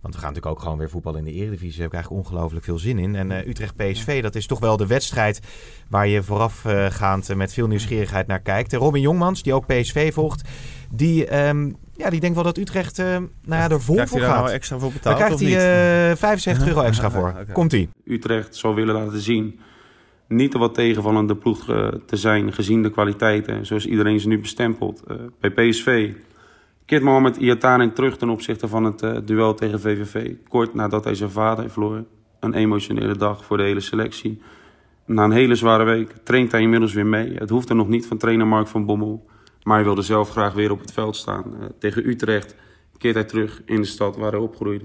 [0.00, 1.80] Want we gaan natuurlijk ook gewoon weer voetballen in de Eredivisie.
[1.80, 3.14] Daar heb ik eigenlijk ongelooflijk veel zin in.
[3.14, 5.40] En Utrecht-PSV, dat is toch wel de wedstrijd
[5.88, 8.72] waar je voorafgaand met veel nieuwsgierigheid naar kijkt.
[8.72, 10.48] Robin Jongmans, die ook PSV volgt,
[10.90, 11.46] die...
[11.48, 14.28] Um, ja, die denkt wel dat Utrecht uh, nou ja, er vol krijgt voor hij
[14.28, 14.38] gaat.
[14.38, 17.28] nou extra voor betaald, Daar krijgt hij uh, 75 euro extra voor.
[17.42, 17.44] okay.
[17.52, 17.88] Komt-ie.
[18.04, 19.60] Utrecht zal willen laten zien
[20.28, 21.64] niet te wat tegenvallende ploeg
[22.06, 25.02] te zijn, gezien de kwaliteiten, zoals iedereen ze nu bestempelt.
[25.08, 26.12] Uh, bij PSV
[26.88, 30.34] keert Mohamed Iataren terug ten opzichte van het uh, duel tegen VVV.
[30.48, 32.04] Kort nadat hij zijn vader verloor.
[32.40, 34.42] Een emotionele dag voor de hele selectie.
[35.06, 37.34] Na een hele zware week traint hij inmiddels weer mee.
[37.34, 39.26] Het hoeft er nog niet van trainer Mark van Bommel.
[39.68, 41.44] Maar hij wilde zelf graag weer op het veld staan.
[41.60, 42.54] Uh, tegen Utrecht
[42.96, 44.84] keert hij terug in de stad waar hij opgroeide.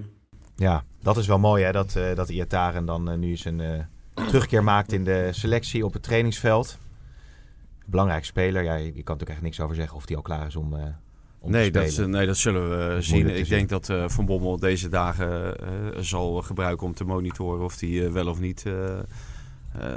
[0.56, 4.64] Ja, dat is wel mooi hè, dat, uh, dat Iataren dan uh, nu zijn terugkeer
[4.64, 6.78] maakt in de selectie op het trainingsveld.
[7.86, 8.64] Belangrijk speler.
[8.64, 10.74] Ja, je, je kan natuurlijk echt niks over zeggen of hij al klaar is om,
[11.44, 12.10] om Nee te dat, spelen?
[12.10, 13.28] nee, dat zullen we zien.
[13.28, 13.58] Ik zien.
[13.58, 15.68] denk dat eh, Van Bommel deze dagen eh,
[16.00, 19.00] zal gebruiken om te monitoren of hij wel of niet eh, eh,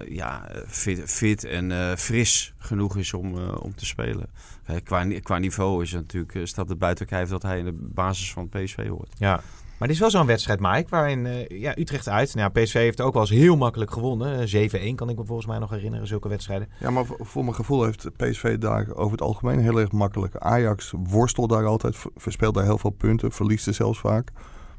[0.09, 4.27] ja, fit, fit en eh, fris genoeg is om, eh, om te spelen.
[4.65, 7.65] Eh, qua, qua niveau is het natuurlijk, eh, staat het buiten kijf dat hij in
[7.65, 9.13] de basis van PSV hoort.
[9.19, 9.41] Ja.
[9.79, 12.35] Maar dit is wel zo'n wedstrijd, Mike, waarin eh, ja, Utrecht uit.
[12.35, 14.41] Nou, ja, PSV heeft ook wel eens heel makkelijk gewonnen.
[14.41, 16.69] Eh, 7-1 kan ik me volgens mij nog herinneren, zulke wedstrijden.
[16.81, 20.37] Ja, maar voor, mijn gevoel heeft PSV daar over het algemeen heel erg makkelijk.
[20.37, 24.31] Ajax worstelt daar altijd, ver- verspeelt daar heel veel punten, verliest er zelfs vaak.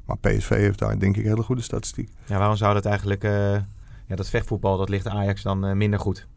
[0.05, 2.09] Maar PSV heeft daar denk ik hele goede statistiek.
[2.25, 3.23] Ja, waarom zou dat eigenlijk...
[3.23, 3.55] eh,
[4.07, 6.27] ja, dat vechtvoetbal, dat ligt Ajax dan eh, minder goed.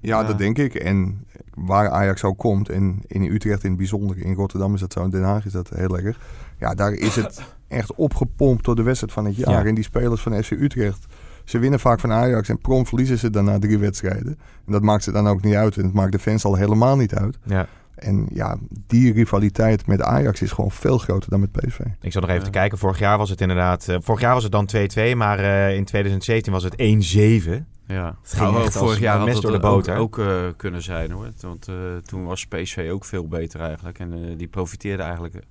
[0.00, 0.26] Ja, Ja.
[0.26, 0.74] dat denk ik.
[0.74, 4.92] En waar Ajax ook komt, en in Utrecht in het bijzonder, in Rotterdam is dat
[4.92, 6.18] zo, in Den Haag is dat heel erg.
[6.58, 9.62] Ja, daar is het echt opgepompt door de wedstrijd van het jaar.
[9.62, 9.68] Ja.
[9.68, 11.06] En die spelers van FC Utrecht,
[11.46, 14.38] ze winnen vaak van Ajax en prompt verliezen ze daarna drie wedstrijden.
[14.66, 16.96] En dat maakt ze dan ook niet uit en het maakt de fans al helemaal
[16.96, 17.38] niet uit.
[17.44, 17.66] Ja.
[17.94, 18.56] En ja,
[18.86, 21.78] die rivaliteit met Ajax is gewoon veel groter dan met PSV.
[22.00, 22.44] Ik zat nog even Ja.
[22.44, 22.78] te kijken.
[22.78, 23.88] Vorig jaar was het inderdaad...
[23.88, 24.68] eh, vorig jaar was het dan
[25.14, 27.66] 2-2, maar eh, in 2017 was het 1-7.
[27.86, 29.96] Ja, Het ging een mes had door de boter.
[29.96, 31.28] ook, ook, eh, kunnen zijn hoor.
[31.40, 31.74] Want eh,
[32.06, 33.98] toen was PSV ook veel beter eigenlijk.
[33.98, 35.44] En eh, die profiteerde eigenlijk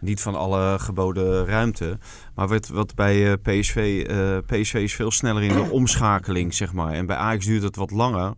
[0.00, 1.98] niet van alle geboden ruimte.
[2.34, 4.06] Maar wat, wat bij PSV,
[4.46, 6.92] PSV is veel sneller in de omschakeling, zeg maar.
[6.92, 8.32] En bij Ajax duurt het wat langer.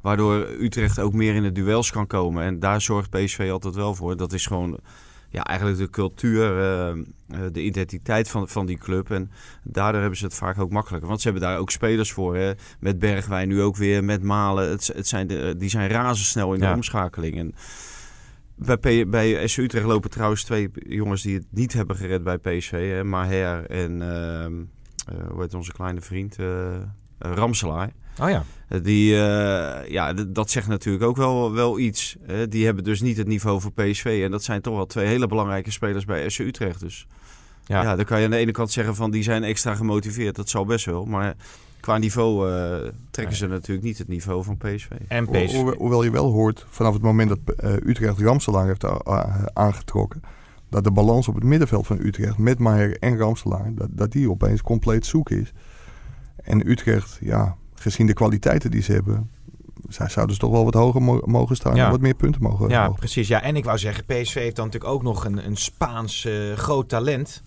[0.00, 2.44] Waardoor Utrecht ook meer in de duels kan komen.
[2.44, 4.16] En daar zorgt PSV altijd wel voor.
[4.16, 4.78] Dat is gewoon
[5.34, 6.96] ja, eigenlijk de cultuur, eh, eh,
[7.52, 9.10] de identiteit van, van die club.
[9.10, 9.30] En
[9.62, 11.08] daardoor hebben ze het vaak ook makkelijker.
[11.08, 12.36] Want ze hebben daar ook spelers voor.
[12.36, 12.52] Hè?
[12.80, 14.70] Met Bergwijn nu ook weer, met Malen.
[14.70, 16.74] Het, het zijn de, die zijn razendsnel in de Ja.
[16.74, 17.36] omschakeling.
[17.38, 17.54] En
[18.54, 22.38] bij, P- bij SC Utrecht lopen trouwens twee jongens die het niet hebben gered bij
[22.38, 22.90] PSV.
[22.94, 23.04] Hè?
[23.04, 24.46] Maher en eh,
[25.30, 26.38] hoe heet onze kleine vriend?
[26.38, 26.76] eh
[27.18, 27.90] Ramselaar.
[28.22, 28.44] Oh ja.
[28.68, 32.16] Eh, Die, eh, ja, dat zegt natuurlijk ook wel, wel iets.
[32.22, 32.48] hè.
[32.48, 34.20] die hebben dus niet het niveau voor PSV.
[34.24, 36.80] En dat zijn toch wel twee hele belangrijke spelers bij SC Utrecht.
[36.80, 37.06] Dus
[37.66, 37.82] Ja.
[37.82, 37.96] ja.
[37.96, 40.36] dan kan je aan de ene kant zeggen van die zijn extra gemotiveerd.
[40.36, 41.04] Dat zal best wel.
[41.04, 41.34] Maar
[41.80, 44.88] qua niveau eh, trekken ze natuurlijk niet het niveau van PSV.
[45.08, 45.54] En Ho- PSV.
[45.76, 48.84] hoewel- je wel hoort, vanaf het moment dat eh, Utrecht Ramselaar heeft
[49.54, 50.22] aangetrokken,
[50.68, 54.30] dat de balans op het middenveld van Utrecht met Maher en Ramselaar, dat, dat die
[54.30, 55.52] opeens compleet zoek is.
[56.36, 59.30] En Utrecht, ja, gezien de kwaliteiten die ze hebben,
[59.88, 61.84] zij zouden ze toch wel wat hoger mo- mogen staan Ja.
[61.84, 62.98] en wat meer punten mogen Ja, mogen.
[62.98, 63.28] precies.
[63.28, 66.52] Ja, en ik wou zeggen, PSV heeft dan natuurlijk ook nog een, een Spaans eh,
[66.52, 67.42] groot talent.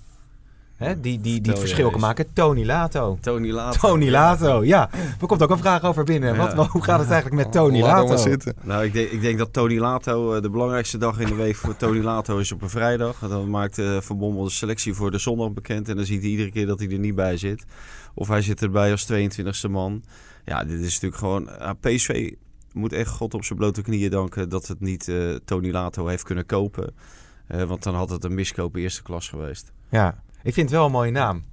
[0.78, 1.00] Hè?
[1.00, 2.34] Die, die, die het verschil kan maken.
[2.34, 3.18] Tony Lato.
[3.22, 3.88] Tony Lato.
[3.88, 4.90] Tony Lato, ja.
[5.22, 6.36] Er komt ook een vraag over binnen.
[6.36, 6.56] Ja.
[6.56, 8.22] Wat, hoe gaat het eigenlijk met Tony Laat Lato?
[8.22, 8.56] zitten.
[8.64, 11.56] Nou, ik denk, ik denk dat Tony Lato, eh, de belangrijkste dag in de week
[11.56, 13.20] voor Tony Lato is op een vrijdag.
[13.20, 15.90] Dan maakt eh, Van Bommel de selectie voor de zondag bekend.
[15.90, 17.66] En dan ziet hij iedere keer dat hij er niet bij zit.
[18.14, 20.04] Of hij zit erbij als 22e man.
[20.46, 21.60] Ja, dit is natuurlijk gewoon...
[21.60, 22.34] ah, PSV
[22.78, 26.24] moet echt God op zijn blote knieën danken dat het niet eh, Tony Lato heeft
[26.24, 26.94] kunnen kopen.
[27.48, 29.72] Eh, want dan had het een miskoop eerste klas geweest.
[29.90, 31.44] Ja, ik vind het wel een mooie naam.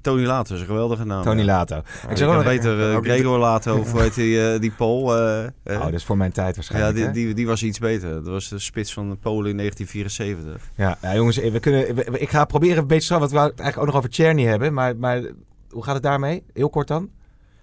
[0.00, 1.22] Tony Lato is een geweldige naam.
[1.22, 1.44] Tony ja.
[1.46, 1.82] Lato.
[2.08, 5.16] Ik zeg ook beter eh, Gregor Lato of hoe heet die, eh, die Pool.
[5.18, 6.94] eh, Oh, dat is voor mijn tijd ja, waarschijnlijk.
[6.96, 7.12] die, hè?
[7.12, 8.10] die, die was iets beter.
[8.14, 10.70] Dat was de spits van Polen in 1974.
[10.76, 13.46] Ja, ja, jongens, we kunnen, we- ik ga proberen een beetje zo, want we het
[13.60, 14.74] eigenlijk ook nog over Cherny hebben.
[14.74, 15.22] Maar, maar
[15.70, 16.42] hoe gaat het daarmee?
[16.52, 17.08] Heel kort dan.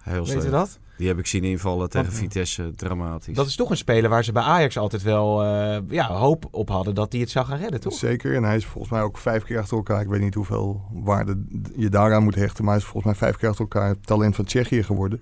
[0.01, 0.79] Heel Weet je dat?
[0.99, 2.73] Die heb ik zien invallen tegen Wat- Vitesse.
[2.75, 3.35] Dramatisch.
[3.35, 6.69] Dat is toch een speler waar ze bij Ajax altijd wel eh, ja, hoop op
[6.69, 7.93] hadden dat hij het zou gaan redden, toch?
[7.93, 10.01] Zeker, en hij is volgens mij ook vijf keer achter elkaar.
[10.01, 11.43] Ik weet niet hoeveel waarde
[11.75, 12.63] je daaraan moet hechten.
[12.63, 15.21] Maar hij is volgens mij vijf keer achter elkaar het talent van Tsjechië geworden.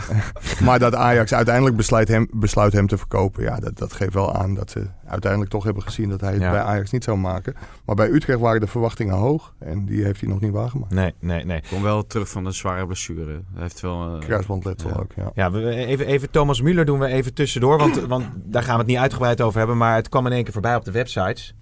[0.64, 3.42] maar dat Ajax uiteindelijk besluit hem, besluit hem te verkopen.
[3.42, 6.40] Ja, dat, dat geeft wel aan dat ze uiteindelijk toch hebben gezien dat hij het
[6.42, 6.50] Ja.
[6.50, 7.54] bij Ajax niet zou maken.
[7.84, 9.54] Maar bij Utrecht waren de verwachtingen hoog.
[9.58, 10.92] En die heeft hij nog niet waargemaakt.
[10.92, 11.62] Nee, nee, nee.
[11.70, 13.24] Kom wel terug van een zware blessure.
[13.52, 14.14] Hij heeft wel...
[14.14, 14.96] eh, Kruisbandletsel ja.
[14.96, 15.30] ook, ja.
[15.34, 18.78] Ja, we, even, even Thomas Müller doen we even tussendoor, want, want daar gaan we
[18.80, 19.76] het niet uitgebreid over hebben.
[19.76, 21.54] Maar het kwam in één keer voorbij op de websites.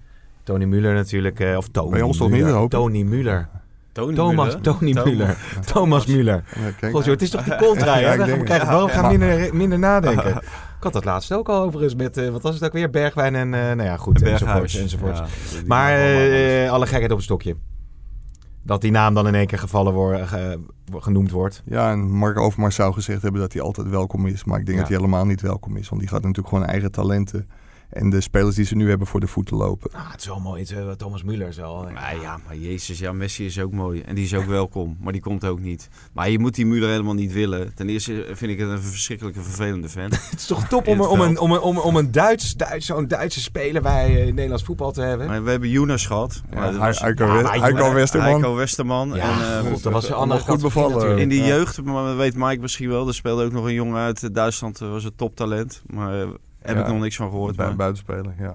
[0.43, 2.71] Tony Müller natuurlijk, eh, of Tony Bij ons toch niet, hoop?
[2.71, 3.47] Tony Müller.
[3.93, 4.61] Tony Thomas, Müller.
[4.61, 5.05] Tony Thomas.
[5.13, 5.37] Müller.
[5.65, 6.43] Thomas Müller.
[6.81, 8.17] Ja, het is toch contrai, Ja, hè?
[8.17, 9.19] Dan krijg ja, wel, gaan ja.
[9.19, 10.43] minder, minder nadenken.
[10.81, 12.91] Ik had dat laatst ook al overigens met, eh, wat was het ook weer?
[12.91, 15.19] Bergwijn en, eh, nou ja, goed, enzovoorts, enzovoorts.
[15.19, 15.27] Ja,
[15.59, 17.57] die Maar eh, alle gekheid op een stokje.
[18.63, 20.61] Dat die naam dan in één keer gevallen wordt, ge-
[20.97, 21.63] genoemd wordt.
[21.65, 24.45] Ja, en Mark Overmars zou gezegd hebben dat hij altijd welkom is.
[24.45, 24.83] Maar ik denk Ja.
[24.85, 25.89] dat hij helemaal niet welkom is.
[25.89, 27.49] Want die gaat natuurlijk gewoon eigen talenten.
[27.91, 29.91] En de spelers die ze nu hebben voor de voeten lopen.
[29.93, 30.61] Ah, het is wel mooi.
[30.61, 31.87] Het, eh, Thomas Müller is wel...
[31.89, 34.01] eh, Maar ja, maar Jezus, ja, Messi is ook mooi.
[34.01, 35.89] En die is ook welkom, maar die komt ook niet.
[36.13, 37.75] Maar je moet die Müller helemaal niet willen.
[37.75, 40.03] Ten eerste vind ik het een verschrikkelijke, vervelende fan.
[40.31, 43.09] Het is toch top om, om, een, om, een, om, om een Duits, Duits, zo'n
[43.09, 45.27] Duitse speler bij eh, Nederlands voetbal te hebben.
[45.27, 46.43] Maar we hebben Jonas gehad.
[46.51, 48.29] Heiko Westerman.
[48.31, 49.13] Heiko Westerman.
[49.15, 50.93] Ja, en, eh, dat was een andere goed bevallen.
[50.93, 51.21] natuurlijk.
[51.21, 51.47] in die Ja.
[51.47, 54.79] jeugd, maar weet Mike misschien wel, er speelde ook nog een jongen uit Duitsland.
[54.79, 55.83] Dat was een toptalent.
[55.87, 56.27] Maar
[56.63, 56.83] heb Ja.
[56.83, 57.57] ik nog niks van gehoord.
[57.57, 58.55] Bij Maar, buitenspeler, ja.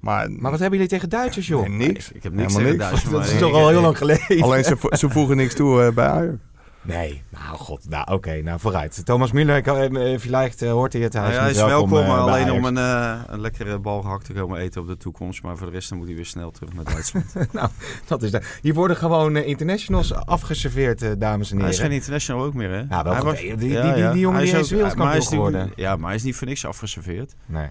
[0.00, 1.66] Maar, Maar wat hebben jullie tegen Duitsers, joh?
[1.68, 2.12] Nee, niks.
[2.12, 2.90] Ik heb niks Helemaal tegen niks.
[2.90, 3.24] Duitsland.
[3.24, 4.42] Dat is toch al heel lang geleden.
[4.42, 6.36] Alleen ze, vo- ze voegen niks toe eh, bij Ajax.
[6.84, 9.04] Nee, nou god, nou oké, nou vooruit.
[9.04, 11.56] Thomas Müller, ik, eh, vielleicht eh, hoort hij het, hij Nou is, ja, hij is
[11.72, 12.50] welkom, eh, alleen Ajax.
[12.58, 15.42] om een, eh, een lekkere balgehakt te komen eten op de toekomst.
[15.42, 17.34] Maar voor de rest dan moet hij weer snel terug naar Duitsland.
[18.08, 21.80] Dat is de, hier worden gewoon eh, internationals afgeserveerd, eh, dames en hij heren.
[21.84, 22.78] is geen international ook meer, hè?
[22.88, 25.16] Ja, wel Hij was- Die- die- die- die jongen Hij die is wereldkampioen maar hij
[25.16, 25.72] is niet- geworden.
[25.76, 27.34] Ja, maar hij is niet voor niks afgeserveerd.
[27.46, 27.68] Nee.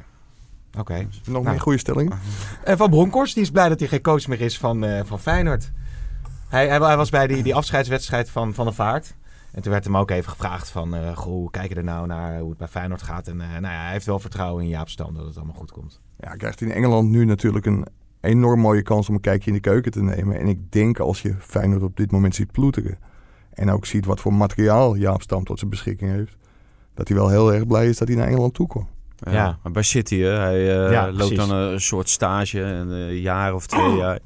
[0.78, 0.94] Oké.
[1.26, 1.44] Nog Nou.
[1.46, 2.20] meer goede stellingen?
[2.64, 5.20] En Van Bronckhorst, die is blij dat hij geen coach meer is van, eh, van
[5.20, 5.72] Feyenoord.
[6.52, 9.16] Hij, hij, was bij die, die afscheidswedstrijd van Van Vaart.
[9.52, 12.08] En toen werd hem ook even gevraagd van, eh, goh, hoe kijk je er nou
[12.08, 13.28] naar hoe het bij Feyenoord gaat?
[13.28, 15.72] En eh, nou ja, hij heeft wel vertrouwen in Jaap Stam dat het allemaal goed
[15.72, 16.02] komt.
[16.18, 17.86] Ja, hij krijgt in Engeland nu natuurlijk een
[18.22, 20.40] enorm mooie kans om een kijkje in de keuken te nemen.
[20.40, 22.98] En ik denk als je Feyenoord op dit moment ziet ploeteren...
[23.54, 26.38] en ook ziet wat voor materiaal Jaap Stam tot zijn beschikking heeft...
[26.94, 28.90] dat hij wel heel erg blij is dat hij naar Engeland toe komt.
[29.22, 29.32] Ja.
[29.32, 29.60] Ja.
[29.64, 31.38] Maar bij City, hè, hij eh, Ja, loopt precies.
[31.38, 34.20] dan een soort stage, een eh, jaar of twee jaar.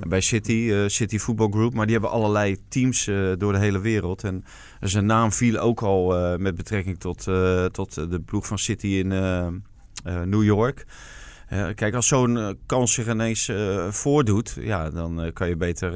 [0.00, 3.04] En bij City, eh, City Football Group, maar die hebben allerlei teams
[3.38, 4.24] door de hele wereld.
[4.24, 4.44] En
[4.80, 7.22] zijn naam viel ook al met betrekking tot,
[7.72, 9.08] tot de ploeg van City in
[10.24, 10.86] New York.
[11.74, 13.50] Kijk, als zo'n kans zich ineens
[13.88, 15.92] voordoet, ja, dan kan je beter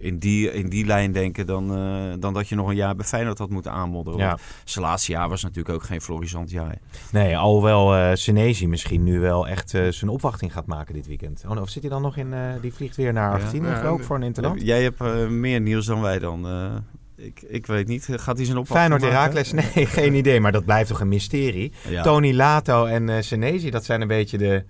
[0.00, 3.06] in, die, in die lijn denken dan, eh, dan dat je nog een jaar bij
[3.06, 4.18] Feyenoord had moeten aanmodderen.
[4.18, 4.28] Ja.
[4.28, 6.78] Want Zijn laatste jaar was natuurlijk ook geen florisant jaar.
[7.12, 11.44] Nee, alhoewel eh Senesi misschien nu wel echt eh, zijn opwachting gaat maken dit weekend.
[11.48, 13.96] Oh, of zit hij dan nog in, eh, die vliegt weer naar Argentinië Ja, ja.
[13.96, 14.60] voor een interland?
[14.62, 16.46] Jij hebt meer nieuws dan wij dan.
[16.46, 17.24] eh.
[17.26, 18.08] ik, ik weet niet.
[18.10, 19.02] Gaat hij zijn opwachting Feyenoord?
[19.02, 19.52] Herakles?
[19.74, 21.72] Nee, geen idee, maar dat blijft toch een mysterie.
[21.88, 22.02] Ja.
[22.02, 24.64] Tony Lato en eh Senesi, dat zijn een beetje de,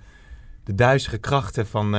[0.65, 1.95] de duizige krachten van...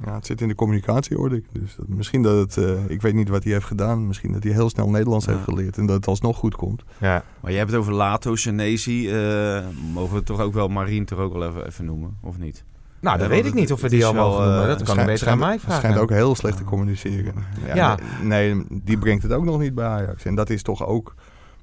[0.00, 1.44] eh, Ja, het zit in de communicatie, hoorde ik.
[1.52, 2.64] Dus dat, misschien dat het...
[2.64, 4.06] eh, ik weet niet wat hij heeft gedaan.
[4.06, 5.32] Misschien dat hij heel snel Nederlands Ja.
[5.32, 5.78] heeft geleerd...
[5.78, 6.82] en dat het alsnog goed komt.
[6.98, 7.24] ja.
[7.40, 9.10] Maar jij hebt het over Lato, Senesi.
[9.10, 12.64] eh, mogen we toch ook wel Marien toch ook wel even, even noemen, of niet?
[13.00, 14.62] Nou, dat want weet ik het- niet of we het die al wel, mogen noemen.
[14.62, 15.78] eh, Dat Het kan je beter aan mij vragen.
[15.78, 17.34] schijnt ook heel slecht te communiceren.
[17.66, 17.98] Ja, Ja.
[18.22, 20.24] Nee, nee, die brengt het ook nog niet bij Ajax.
[20.24, 21.14] En dat is toch ook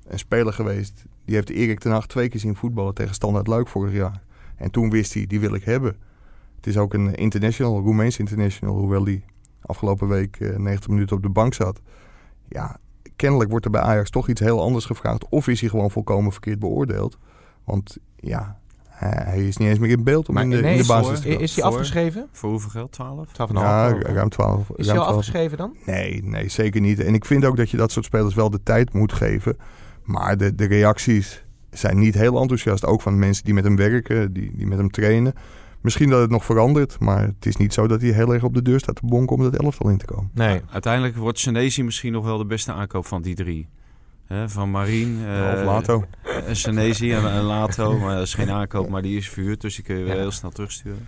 [0.08, 1.04] een speler geweest.
[1.26, 4.21] Die heeft Erik ten Hag twee keer zien voetballen tegen Standaard Luik vorig jaar.
[4.56, 5.95] En toen wist hij, die wil ik hebben.
[6.65, 8.78] Het is ook een international, Roemeens international.
[8.78, 9.23] Hoewel die
[9.62, 11.82] afgelopen week eh, 90 minuten op de bank zat.
[12.47, 12.78] Ja,
[13.15, 15.30] kennelijk wordt er bij Ajax toch iets heel anders gevraagd.
[15.30, 17.17] Of is hij gewoon volkomen verkeerd beoordeeld.
[17.63, 20.82] Want ja, hij, is niet eens meer in beeld om in de, nee, in de
[20.82, 22.28] is- basis te Is, is hij afgeschreven?
[22.32, 22.91] Voor hoeveel geld?
[22.91, 23.28] 12?
[23.28, 24.60] 12,5 Ja, ruim 12.
[24.60, 25.08] Is ruim hij al 12.
[25.08, 25.75] afgeschreven dan?
[25.86, 26.99] Nee, nee, zeker niet.
[26.99, 29.58] En ik vind ook dat je dat soort spelers wel de tijd moet geven.
[30.04, 32.86] Maar de, de reacties zijn niet heel enthousiast.
[32.86, 35.34] Ook van mensen die met hem werken, die, die met hem trainen.
[35.86, 38.54] Misschien dat het nog verandert, maar het is niet zo dat hij heel erg op
[38.54, 40.30] de deur staat te bonken om dat elftal in te komen.
[40.34, 40.62] Nee.
[40.71, 43.67] Uiteindelijk wordt Senesi misschien nog wel de beste aankoop van die drie.
[44.26, 46.04] Hè, van Marien, eh, of Lato.
[46.48, 47.98] en Senesi en, en Lato.
[47.98, 49.62] Maar dat is geen aankoop, maar die is verhuurd.
[49.62, 50.19] Dus die kun je weer Ja.
[50.19, 51.08] heel snel terugsturen.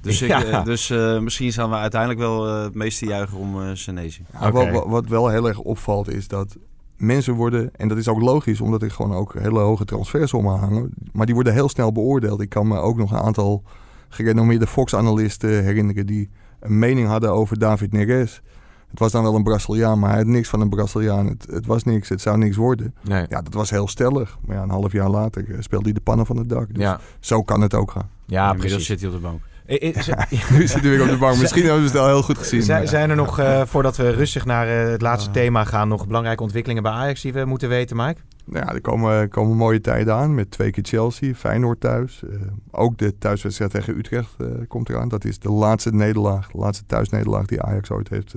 [0.00, 0.44] Dus, ik, Ja.
[0.44, 4.22] eh, dus eh, misschien gaan we uiteindelijk wel eh, het meeste juichen om eh Senesi.
[4.50, 6.56] Wat, wat, wat wel heel erg opvalt is dat
[7.00, 10.90] mensen worden, en dat is ook logisch omdat er gewoon ook hele hoge transfersommen hangen,
[11.12, 12.40] maar die worden heel snel beoordeeld.
[12.40, 13.62] Ik kan me ook nog een aantal
[14.08, 18.42] gerenommeerde Fox-analisten herinneren die een mening hadden over David Neres.
[18.90, 21.26] Het was dan wel een Braziliaan, maar hij had niks van een Braziliaan.
[21.26, 22.94] Het, het was niks, het zou niks worden.
[23.02, 23.24] nee.
[23.28, 24.38] Ja, dat was heel stellig.
[24.46, 26.68] Maar ja, een half jaar later eh, speelde hij de pannen van het dak.
[26.74, 28.10] Dus Ja, zo kan het ook gaan.
[28.26, 28.86] ja precies.
[28.86, 29.40] zit hij op de bank.
[29.70, 31.36] Eh, eh, nu zit hij weer op de bank.
[31.40, 32.62] Misschien hebben ze het al heel goed gezien.
[32.62, 36.82] Zijn, er nog, eh, voordat we rustig naar het laatste thema gaan, nog belangrijke ontwikkelingen
[36.82, 38.20] bij Ajax die we moeten weten, Mike?
[38.44, 42.22] Nou ja, er komen, komen mooie tijden aan met twee keer Chelsea, Feyenoord thuis.
[42.70, 44.36] Ook de thuiswedstrijd tegen Utrecht
[44.68, 45.08] komt eraan.
[45.08, 48.34] Dat is de laatste nederlaag, de laatste thuisnederlaag die Ajax ooit heeft,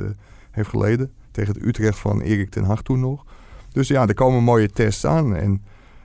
[0.52, 1.12] heeft geleden.
[1.32, 3.26] Tegen het Utrecht van Erik ten Hag toen nog.
[3.72, 5.36] Dus ja, er komen mooie tests aan.
[5.36, 5.62] En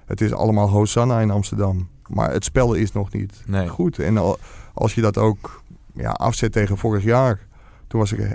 [0.07, 1.89] het is allemaal Hosanna in Amsterdam.
[2.09, 3.69] Maar het spel is nog niet Nee.
[3.69, 3.99] goed.
[3.99, 4.39] En al-
[4.75, 5.63] als je dat ook
[5.95, 7.47] ja, afzet tegen vorig jaar,
[7.87, 8.31] toen was er eh,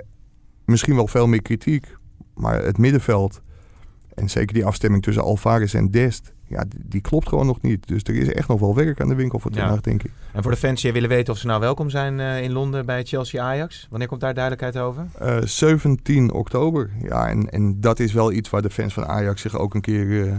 [0.64, 1.96] misschien wel veel meer kritiek.
[2.34, 3.40] Maar het middenveld
[4.14, 7.88] en zeker die afstemming tussen Alvarez en Dest, ja, die, klopt gewoon nog niet.
[7.88, 9.60] Dus er is echt nog wel werk aan de winkel voor Ja.
[9.60, 10.10] vandaag, denk ik.
[10.32, 12.86] En voor de fans die willen weten of ze nou welkom zijn eh, in Londen
[12.86, 13.86] bij Chelsea-Ajax.
[13.90, 15.06] Wanneer komt daar duidelijkheid over?
[15.18, 16.90] Eh, 17 oktober.
[17.02, 19.80] Ja, en, en dat is wel iets waar de fans van Ajax zich ook een
[19.80, 20.34] keer eh,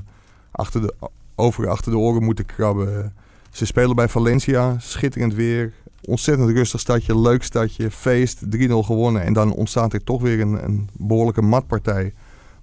[0.51, 0.93] achter de,
[1.35, 3.13] over achter de oren moeten krabben.
[3.55, 5.73] Ze spelen bij Valencia, schitterend weer.
[6.01, 9.21] Ontzettend rustig stadje, leuk stadje, feest, 3-0 gewonnen.
[9.21, 12.13] En dan ontstaat er toch weer een, een behoorlijke matpartij.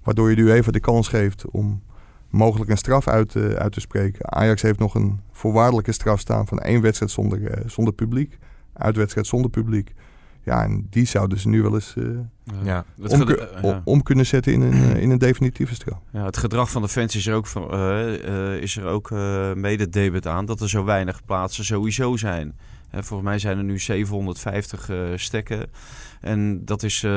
[0.03, 1.81] Waardoor je nu even de kans geeft om
[2.29, 4.33] mogelijk een straf uit, uit te spreken.
[4.33, 8.37] Ajax heeft nog een voorwaardelijke straf staan van één wedstrijd zonder, eh, zonder publiek.
[8.73, 9.93] Uitwedstrijd zonder publiek.
[10.43, 12.03] Ja, en die zouden ze nu wel eens eh,
[12.63, 12.85] Ja.
[13.07, 13.81] Om, eh, ja.
[13.83, 15.99] om kunnen zetten in een, eh, in een definitieve straf.
[16.11, 17.73] Ja, het gedrag van de fans is er ook, van,
[18.59, 22.55] is er ook eh, mede debet aan dat er zo weinig plaatsen sowieso zijn.
[22.93, 25.69] Hè, volgens mij zijn er nu 750 uh, stekken.
[26.21, 27.11] En dat is uh,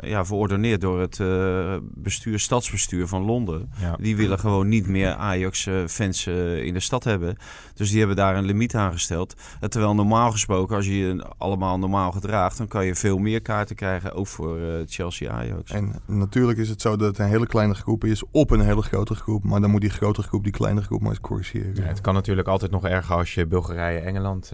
[0.00, 3.70] ja, verordoneerd door het uh, bestuur, stadsbestuur van Londen.
[3.80, 3.96] Ja.
[4.00, 7.36] Die willen gewoon niet meer Ajax-fans in de stad hebben.
[7.74, 9.34] Dus die hebben daar een limiet aan gesteld.
[9.68, 12.58] terwijl normaal gesproken, als je je allemaal normaal gedraagt...
[12.58, 15.70] dan kan je veel meer kaarten krijgen, ook voor Chelsea-Ajax.
[15.70, 18.82] En natuurlijk is het zo dat het een hele kleine groep is op een hele
[18.82, 19.44] grote groep.
[19.44, 21.74] Maar dan moet die grote groep die kleine groep maar eens corrigeren.
[21.74, 24.52] Ja, het kan natuurlijk altijd nog erger als je Bulgarije-Engeland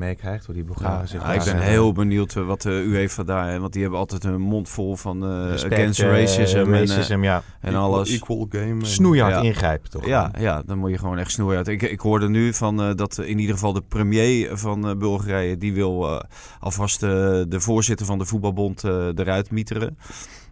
[0.00, 0.46] meekrijgt.
[0.46, 3.60] Hoe die Bulgaren ja, zich ja, Ik ben heel benieuwd wat de UEFA daar...
[3.60, 7.22] Want die hebben altijd een mond vol van uh, Respect, against racism, uh, en, racism
[7.22, 7.42] ja.
[7.60, 8.10] en alles.
[8.10, 8.84] Equal game.
[8.84, 9.40] Snoeihard ja.
[9.40, 10.06] ingrijpen, toch?
[10.06, 11.68] Ja, ja, dan moet je gewoon echt snoeihard.
[11.68, 15.56] Ik, ik hoorde nu van uh, dat in ieder geval de premier van Bulgarije...
[15.56, 16.22] die wil
[16.60, 19.98] alvast de voorzitter van de voetbalbond eruit mieteren.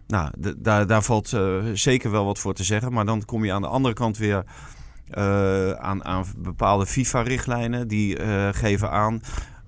[0.07, 1.37] Nou, daar, daar valt
[1.73, 2.93] zeker wel wat voor te zeggen.
[2.93, 4.43] Maar dan kom je aan de andere kant weer...
[5.17, 7.87] Uh, aan, aan, bepaalde FIFA-richtlijnen.
[7.87, 9.21] Die uh, geven aan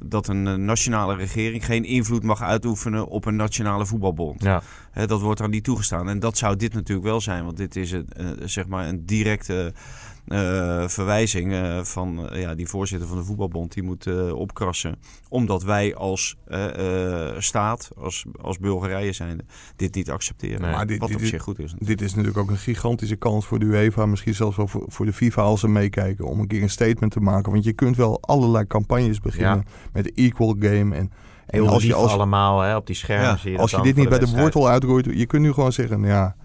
[0.04, 4.44] dat een nationale regering geen invloed mag uitoefenen op een nationale voetbalbond.
[4.44, 4.62] Ja.
[4.94, 6.10] Dat wordt dan niet toegestaan.
[6.10, 9.06] En dat zou dit natuurlijk wel zijn, want dit is een, uh, zeg maar een
[9.06, 9.74] directe
[10.28, 13.74] uh, verwijzing uh, van ja, die voorzitter van de voetbalbond.
[13.74, 14.96] Die moet opkrassen.
[15.30, 16.38] Omdat wij als
[17.38, 20.62] staat, als, als Bulgarije zijn, dit niet accepteren.
[20.62, 21.72] Nee, maar dit, wat dit, op zich goed is.
[21.72, 22.00] Natuurlijk.
[22.00, 24.06] Dit is natuurlijk ook een gigantische kans voor de UEFA.
[24.06, 26.26] Misschien zelfs wel voor, voor de FIFA als ze meekijken.
[26.26, 27.52] Om een keer een statement te maken.
[27.52, 29.64] Want je kunt wel allerlei campagnes beginnen.
[29.66, 29.72] Ja.
[29.94, 31.12] Met equal game en...
[31.52, 33.96] Heel als je als, allemaal hè, op die schermen ja, zie je Als je dit
[33.96, 36.36] niet bij de wortel uitroeit, je kunt nu gewoon zeggen, ja,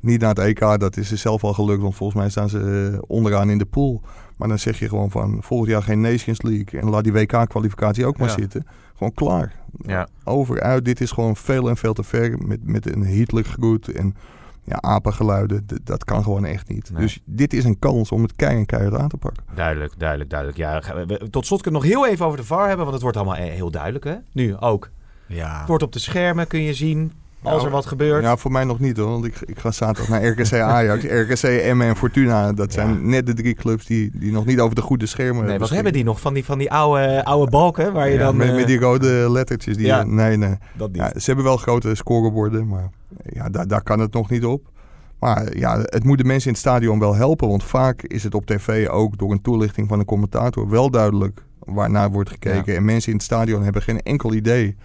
[0.00, 2.90] niet naar het EK, dat is er zelf al gelukt, want volgens mij staan ze
[2.92, 4.02] uh, onderaan in de pool.
[4.36, 8.06] Maar dan zeg je gewoon van volgend jaar geen Nations League en laat die WK-kwalificatie
[8.06, 8.34] ook maar Ja.
[8.34, 8.66] zitten.
[8.96, 9.52] Gewoon klaar.
[9.86, 10.08] Ja.
[10.24, 10.84] Over, uit.
[10.84, 14.16] Dit is gewoon veel en veel te ver met, met een hitelijk groet en
[14.64, 15.66] ja, apengeluiden.
[15.84, 16.90] Dat kan gewoon echt niet.
[16.92, 17.00] Nee.
[17.02, 19.42] Dus dit is een kans om het kei en keihard aan te pakken.
[19.54, 20.58] Duidelijk, duidelijk, duidelijk.
[20.58, 23.02] Ja, we- tot slot kunnen we nog heel even over de VAR hebben, want het
[23.02, 24.14] wordt allemaal eh, heel duidelijk, hè?
[24.32, 24.90] Nu ook.
[25.26, 25.58] Ja.
[25.58, 28.22] Het wordt op de schermen, kun je zien als Nou, er wat gebeurt.
[28.22, 29.10] Ja, voor mij nog niet hoor.
[29.10, 31.04] Want ik, ik ga zaterdag naar RKC Ajax.
[31.30, 32.52] RKC, Emmen en Fortuna.
[32.52, 32.94] Dat zijn Ja.
[33.00, 35.74] net de drie clubs die, die nog niet over de goede schermen nee, wat beschikken.
[35.74, 38.36] hebben die nog van die, van die oude, oude balken waar je Ja, dan...
[38.36, 39.76] met, eh, met die rode lettertjes.
[39.76, 40.02] Die, Ja.
[40.02, 40.54] Nee, nee.
[40.76, 40.96] Dat niet.
[41.00, 42.90] Ja, ze hebben wel grote scoreborden, maar
[43.26, 44.72] ja, daar, daar kan het nog niet op.
[45.18, 47.48] Maar ja, het moet de mensen in het stadion wel helpen.
[47.48, 51.44] Want vaak is het op tv ook door een toelichting van een commentator wel duidelijk
[51.58, 52.76] waarnaar wordt gekeken.
[52.76, 54.76] En mensen in het stadion hebben geen enkel idee.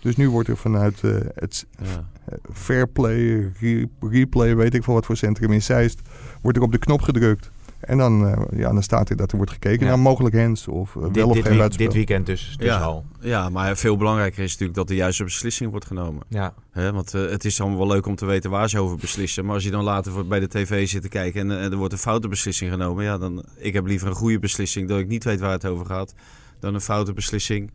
[0.00, 2.10] Dus nu wordt er vanuit eh, het Ja.
[2.52, 6.00] Fairplay, re- replay, weet ik veel wat voor centrum in Zeist,
[6.42, 7.50] wordt er op de knop gedrukt.
[7.82, 9.86] En dan, eh, ja, dan staat er dat er wordt gekeken Ja.
[9.86, 11.86] naar mogelijk hands of eh, dit, wel of dit, geen buitenspel.
[11.86, 12.78] dit weekend dus, dus Ja.
[12.80, 13.04] al.
[13.20, 16.22] ja, maar veel belangrijker is natuurlijk dat de juiste beslissing wordt genomen.
[16.28, 16.54] Ja.
[16.70, 19.44] Hè, want eh, het is allemaal wel leuk om te weten waar ze over beslissen.
[19.44, 21.76] Maar als je dan later voor- bij de tv zit te kijken en, eh, er
[21.76, 23.04] wordt een foute beslissing genomen.
[23.04, 25.86] Ja, dan, ik heb liever een goede beslissing dat ik niet weet waar het over
[25.86, 26.14] gaat.
[26.60, 27.70] Dan een foute beslissing.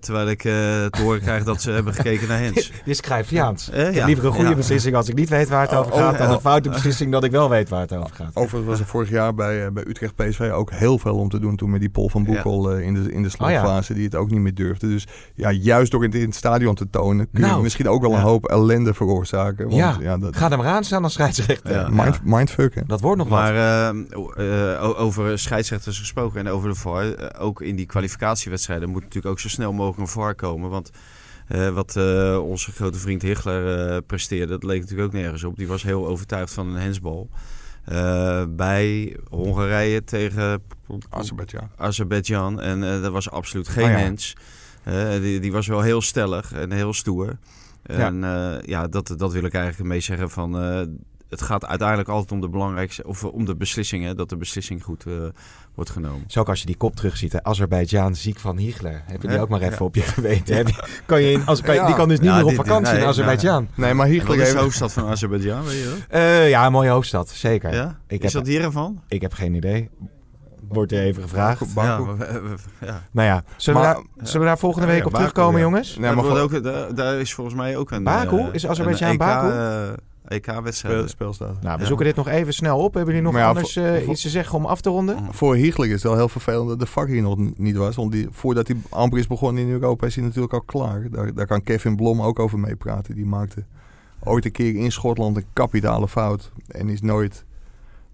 [0.00, 2.54] Terwijl ik eh, te horen krijg dat ze hebben gekeken naar Hens.
[2.70, 3.70] Dit is Cruyffiaans.
[3.70, 4.06] Eh, Ik heb ja.
[4.06, 4.54] liever een goede Ja.
[4.56, 6.18] beslissing als ik niet weet waar het over Oh, gaat...
[6.18, 6.32] dan oh.
[6.32, 8.30] een foute beslissing dat ik wel weet waar het over gaat.
[8.34, 11.38] Overigens was er vorig jaar bij, eh, bij Utrecht PSV ook heel veel om te
[11.38, 14.14] doen toen met die Paul van Boekel eh, in de, in de slotfase die het
[14.14, 14.88] ook niet meer durfde.
[14.88, 18.02] Dus ja, juist door het in het stadion te tonen kun je Nou, misschien ook
[18.02, 19.64] wel een hoop ellende veroorzaken.
[19.64, 19.96] Want, Ja.
[20.00, 21.72] ja, dat, Ga er maar aan staan als scheidsrechter.
[21.72, 21.88] Ja.
[21.90, 22.80] mind, mindfuck hè.
[22.86, 23.38] Dat wordt nog wat.
[23.38, 23.88] Maar eh,
[24.76, 27.12] eh, over scheidsrechters gesproken en over de VAR.
[27.14, 30.70] eh, ook in die kwalificatiewedstrijden moet natuurlijk ook zo snel mogelijk een VAR komen.
[30.70, 30.90] Want
[31.48, 35.56] eh, wat eh, onze grote vriend Hichler eh, presteerde, dat leek natuurlijk ook nergens op.
[35.56, 37.28] Die was heel overtuigd van een hensbal.
[38.48, 40.62] Bij Hongarije tegen
[41.08, 41.70] Azerbeidzjan.
[41.76, 42.60] Azerbeidzjan.
[42.60, 43.96] En dat was absoluut geen ja.
[43.96, 44.36] hens.
[44.84, 47.38] Eh, die, die was wel heel stellig en heel stoer.
[47.82, 50.52] En ja, ja dat, dat wil ik eigenlijk mee zeggen van...
[51.28, 53.04] eh, het gaat uiteindelijk altijd om de belangrijkste...
[53.06, 55.12] of om de beslissingen, dat de beslissing goed eh,
[55.74, 56.24] wordt genomen.
[56.26, 57.44] Zo ook als je die kop terugziet, hè.
[57.44, 59.02] Azerbeidzjan ziek van Hiegler.
[59.06, 59.84] Heb je die Ja, ook maar even ja.
[59.84, 60.56] op je geweten?
[60.56, 60.74] Je,
[61.06, 61.86] kan je in, als, kan je- Ja.
[61.86, 63.68] die kan dus niet Ja, meer op vakantie nee, in Azerbeidzjan.
[63.74, 66.18] Nee, maar Hiegler is de hoofdstad van Azerbeidzjan, weet je dat?
[66.20, 67.74] Eh, ja, een mooie hoofdstad, zeker.
[67.74, 67.98] Ja?
[68.06, 69.02] Ik is heb- dat hier ervan?
[69.08, 69.90] Ik heb geen idee.
[70.68, 71.74] Wordt er even gevraagd.
[71.74, 72.02] Baku.
[72.02, 73.02] Ja, we- we- ja.
[73.10, 75.24] Nou ja, zullen, Maar- we, daar, zullen we daar volgende Ja, week ja, op Baku,
[75.26, 75.66] terugkomen, ja.
[75.66, 75.96] jongens?
[75.96, 78.02] Nee, Daar maar ook, daar, daar is volgens mij ook een...
[78.04, 78.38] Baku?
[78.38, 79.48] eh, Is Azerbeidzjan een EK, Baku?
[79.50, 79.88] eh,
[80.28, 80.94] EK-wedstrijd.
[80.94, 81.62] speel- speelstaat.
[81.62, 81.86] Nou, we Ja.
[81.88, 82.94] zoeken dit nog even snel op.
[82.94, 85.18] Hebben jullie nog ja, anders voor- eh, voor- iets te zeggen om af te ronden?
[85.30, 87.96] Voor Hiegler is het wel heel vervelend dat de vak hier nog niet was.
[87.96, 91.06] Want die, voordat hij amper is begonnen in Europa is hij natuurlijk al klaar.
[91.10, 93.14] Daar, daar kan Kevin Blom ook over meepraten.
[93.14, 93.64] Die maakte
[94.24, 96.50] ooit een keer in Schotland een kapitale fout.
[96.68, 97.44] En is nooit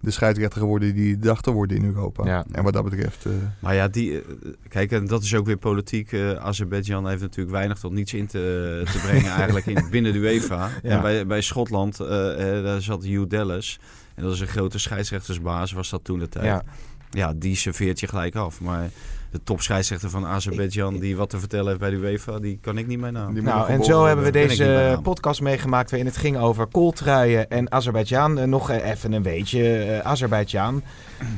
[0.05, 2.25] de scheidsrechter geworden die hij dacht te worden in Europa.
[2.25, 2.45] Ja.
[2.51, 3.25] En wat dat betreft...
[3.25, 4.25] eh, Maar ja, die, eh,
[4.67, 6.11] kijk, en dat is ook weer politiek.
[6.11, 10.19] Eh Azerbeidzjan heeft natuurlijk weinig tot niets in te, te brengen eigenlijk in, binnen de
[10.19, 10.69] UEFA.
[10.83, 10.89] Ja.
[10.89, 13.79] En bij, bij Schotland, daar zat Hugh Dallas.
[14.15, 16.45] En dat is een grote scheidsrechtersbaas, was dat toen de tijd.
[16.45, 16.63] Ja.
[17.09, 18.61] ja, die serveert je gelijk af.
[18.61, 18.89] Maar
[19.31, 22.87] de topscheidsrechter van Azerbeidzjan die wat te vertellen heeft bij de UEFA, die kan ik
[22.87, 23.33] niet mee naam.
[23.33, 27.49] Die moet Nou, en zo hebben we deze podcast meegemaakt waarin het ging over kooltruien
[27.49, 28.37] en Azerbeidzjan.
[28.39, 30.81] Eh, nog eh, even een weetje, eh Azerbeidzjan.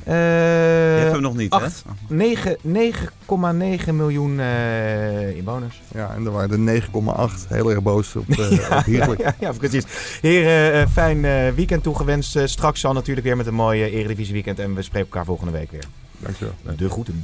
[0.03, 2.15] Eh, Je hebt hem nog niet, acht- hè?
[2.15, 5.81] 9 9,9 miljoen eh, inwoners.
[5.93, 8.85] Ja, en er waren er 9,8 heel erg boos op, eh.
[9.17, 9.83] Ja, ja, precies.
[10.21, 12.39] Heren, eh, fijn eh, weekend toegewenst.
[12.45, 14.59] Straks zal natuurlijk weer met een mooi eh, Eredivisie weekend.
[14.59, 15.83] En we spreken elkaar volgende week weer.
[16.19, 16.53] Dankjewel.
[16.77, 17.23] De groeten.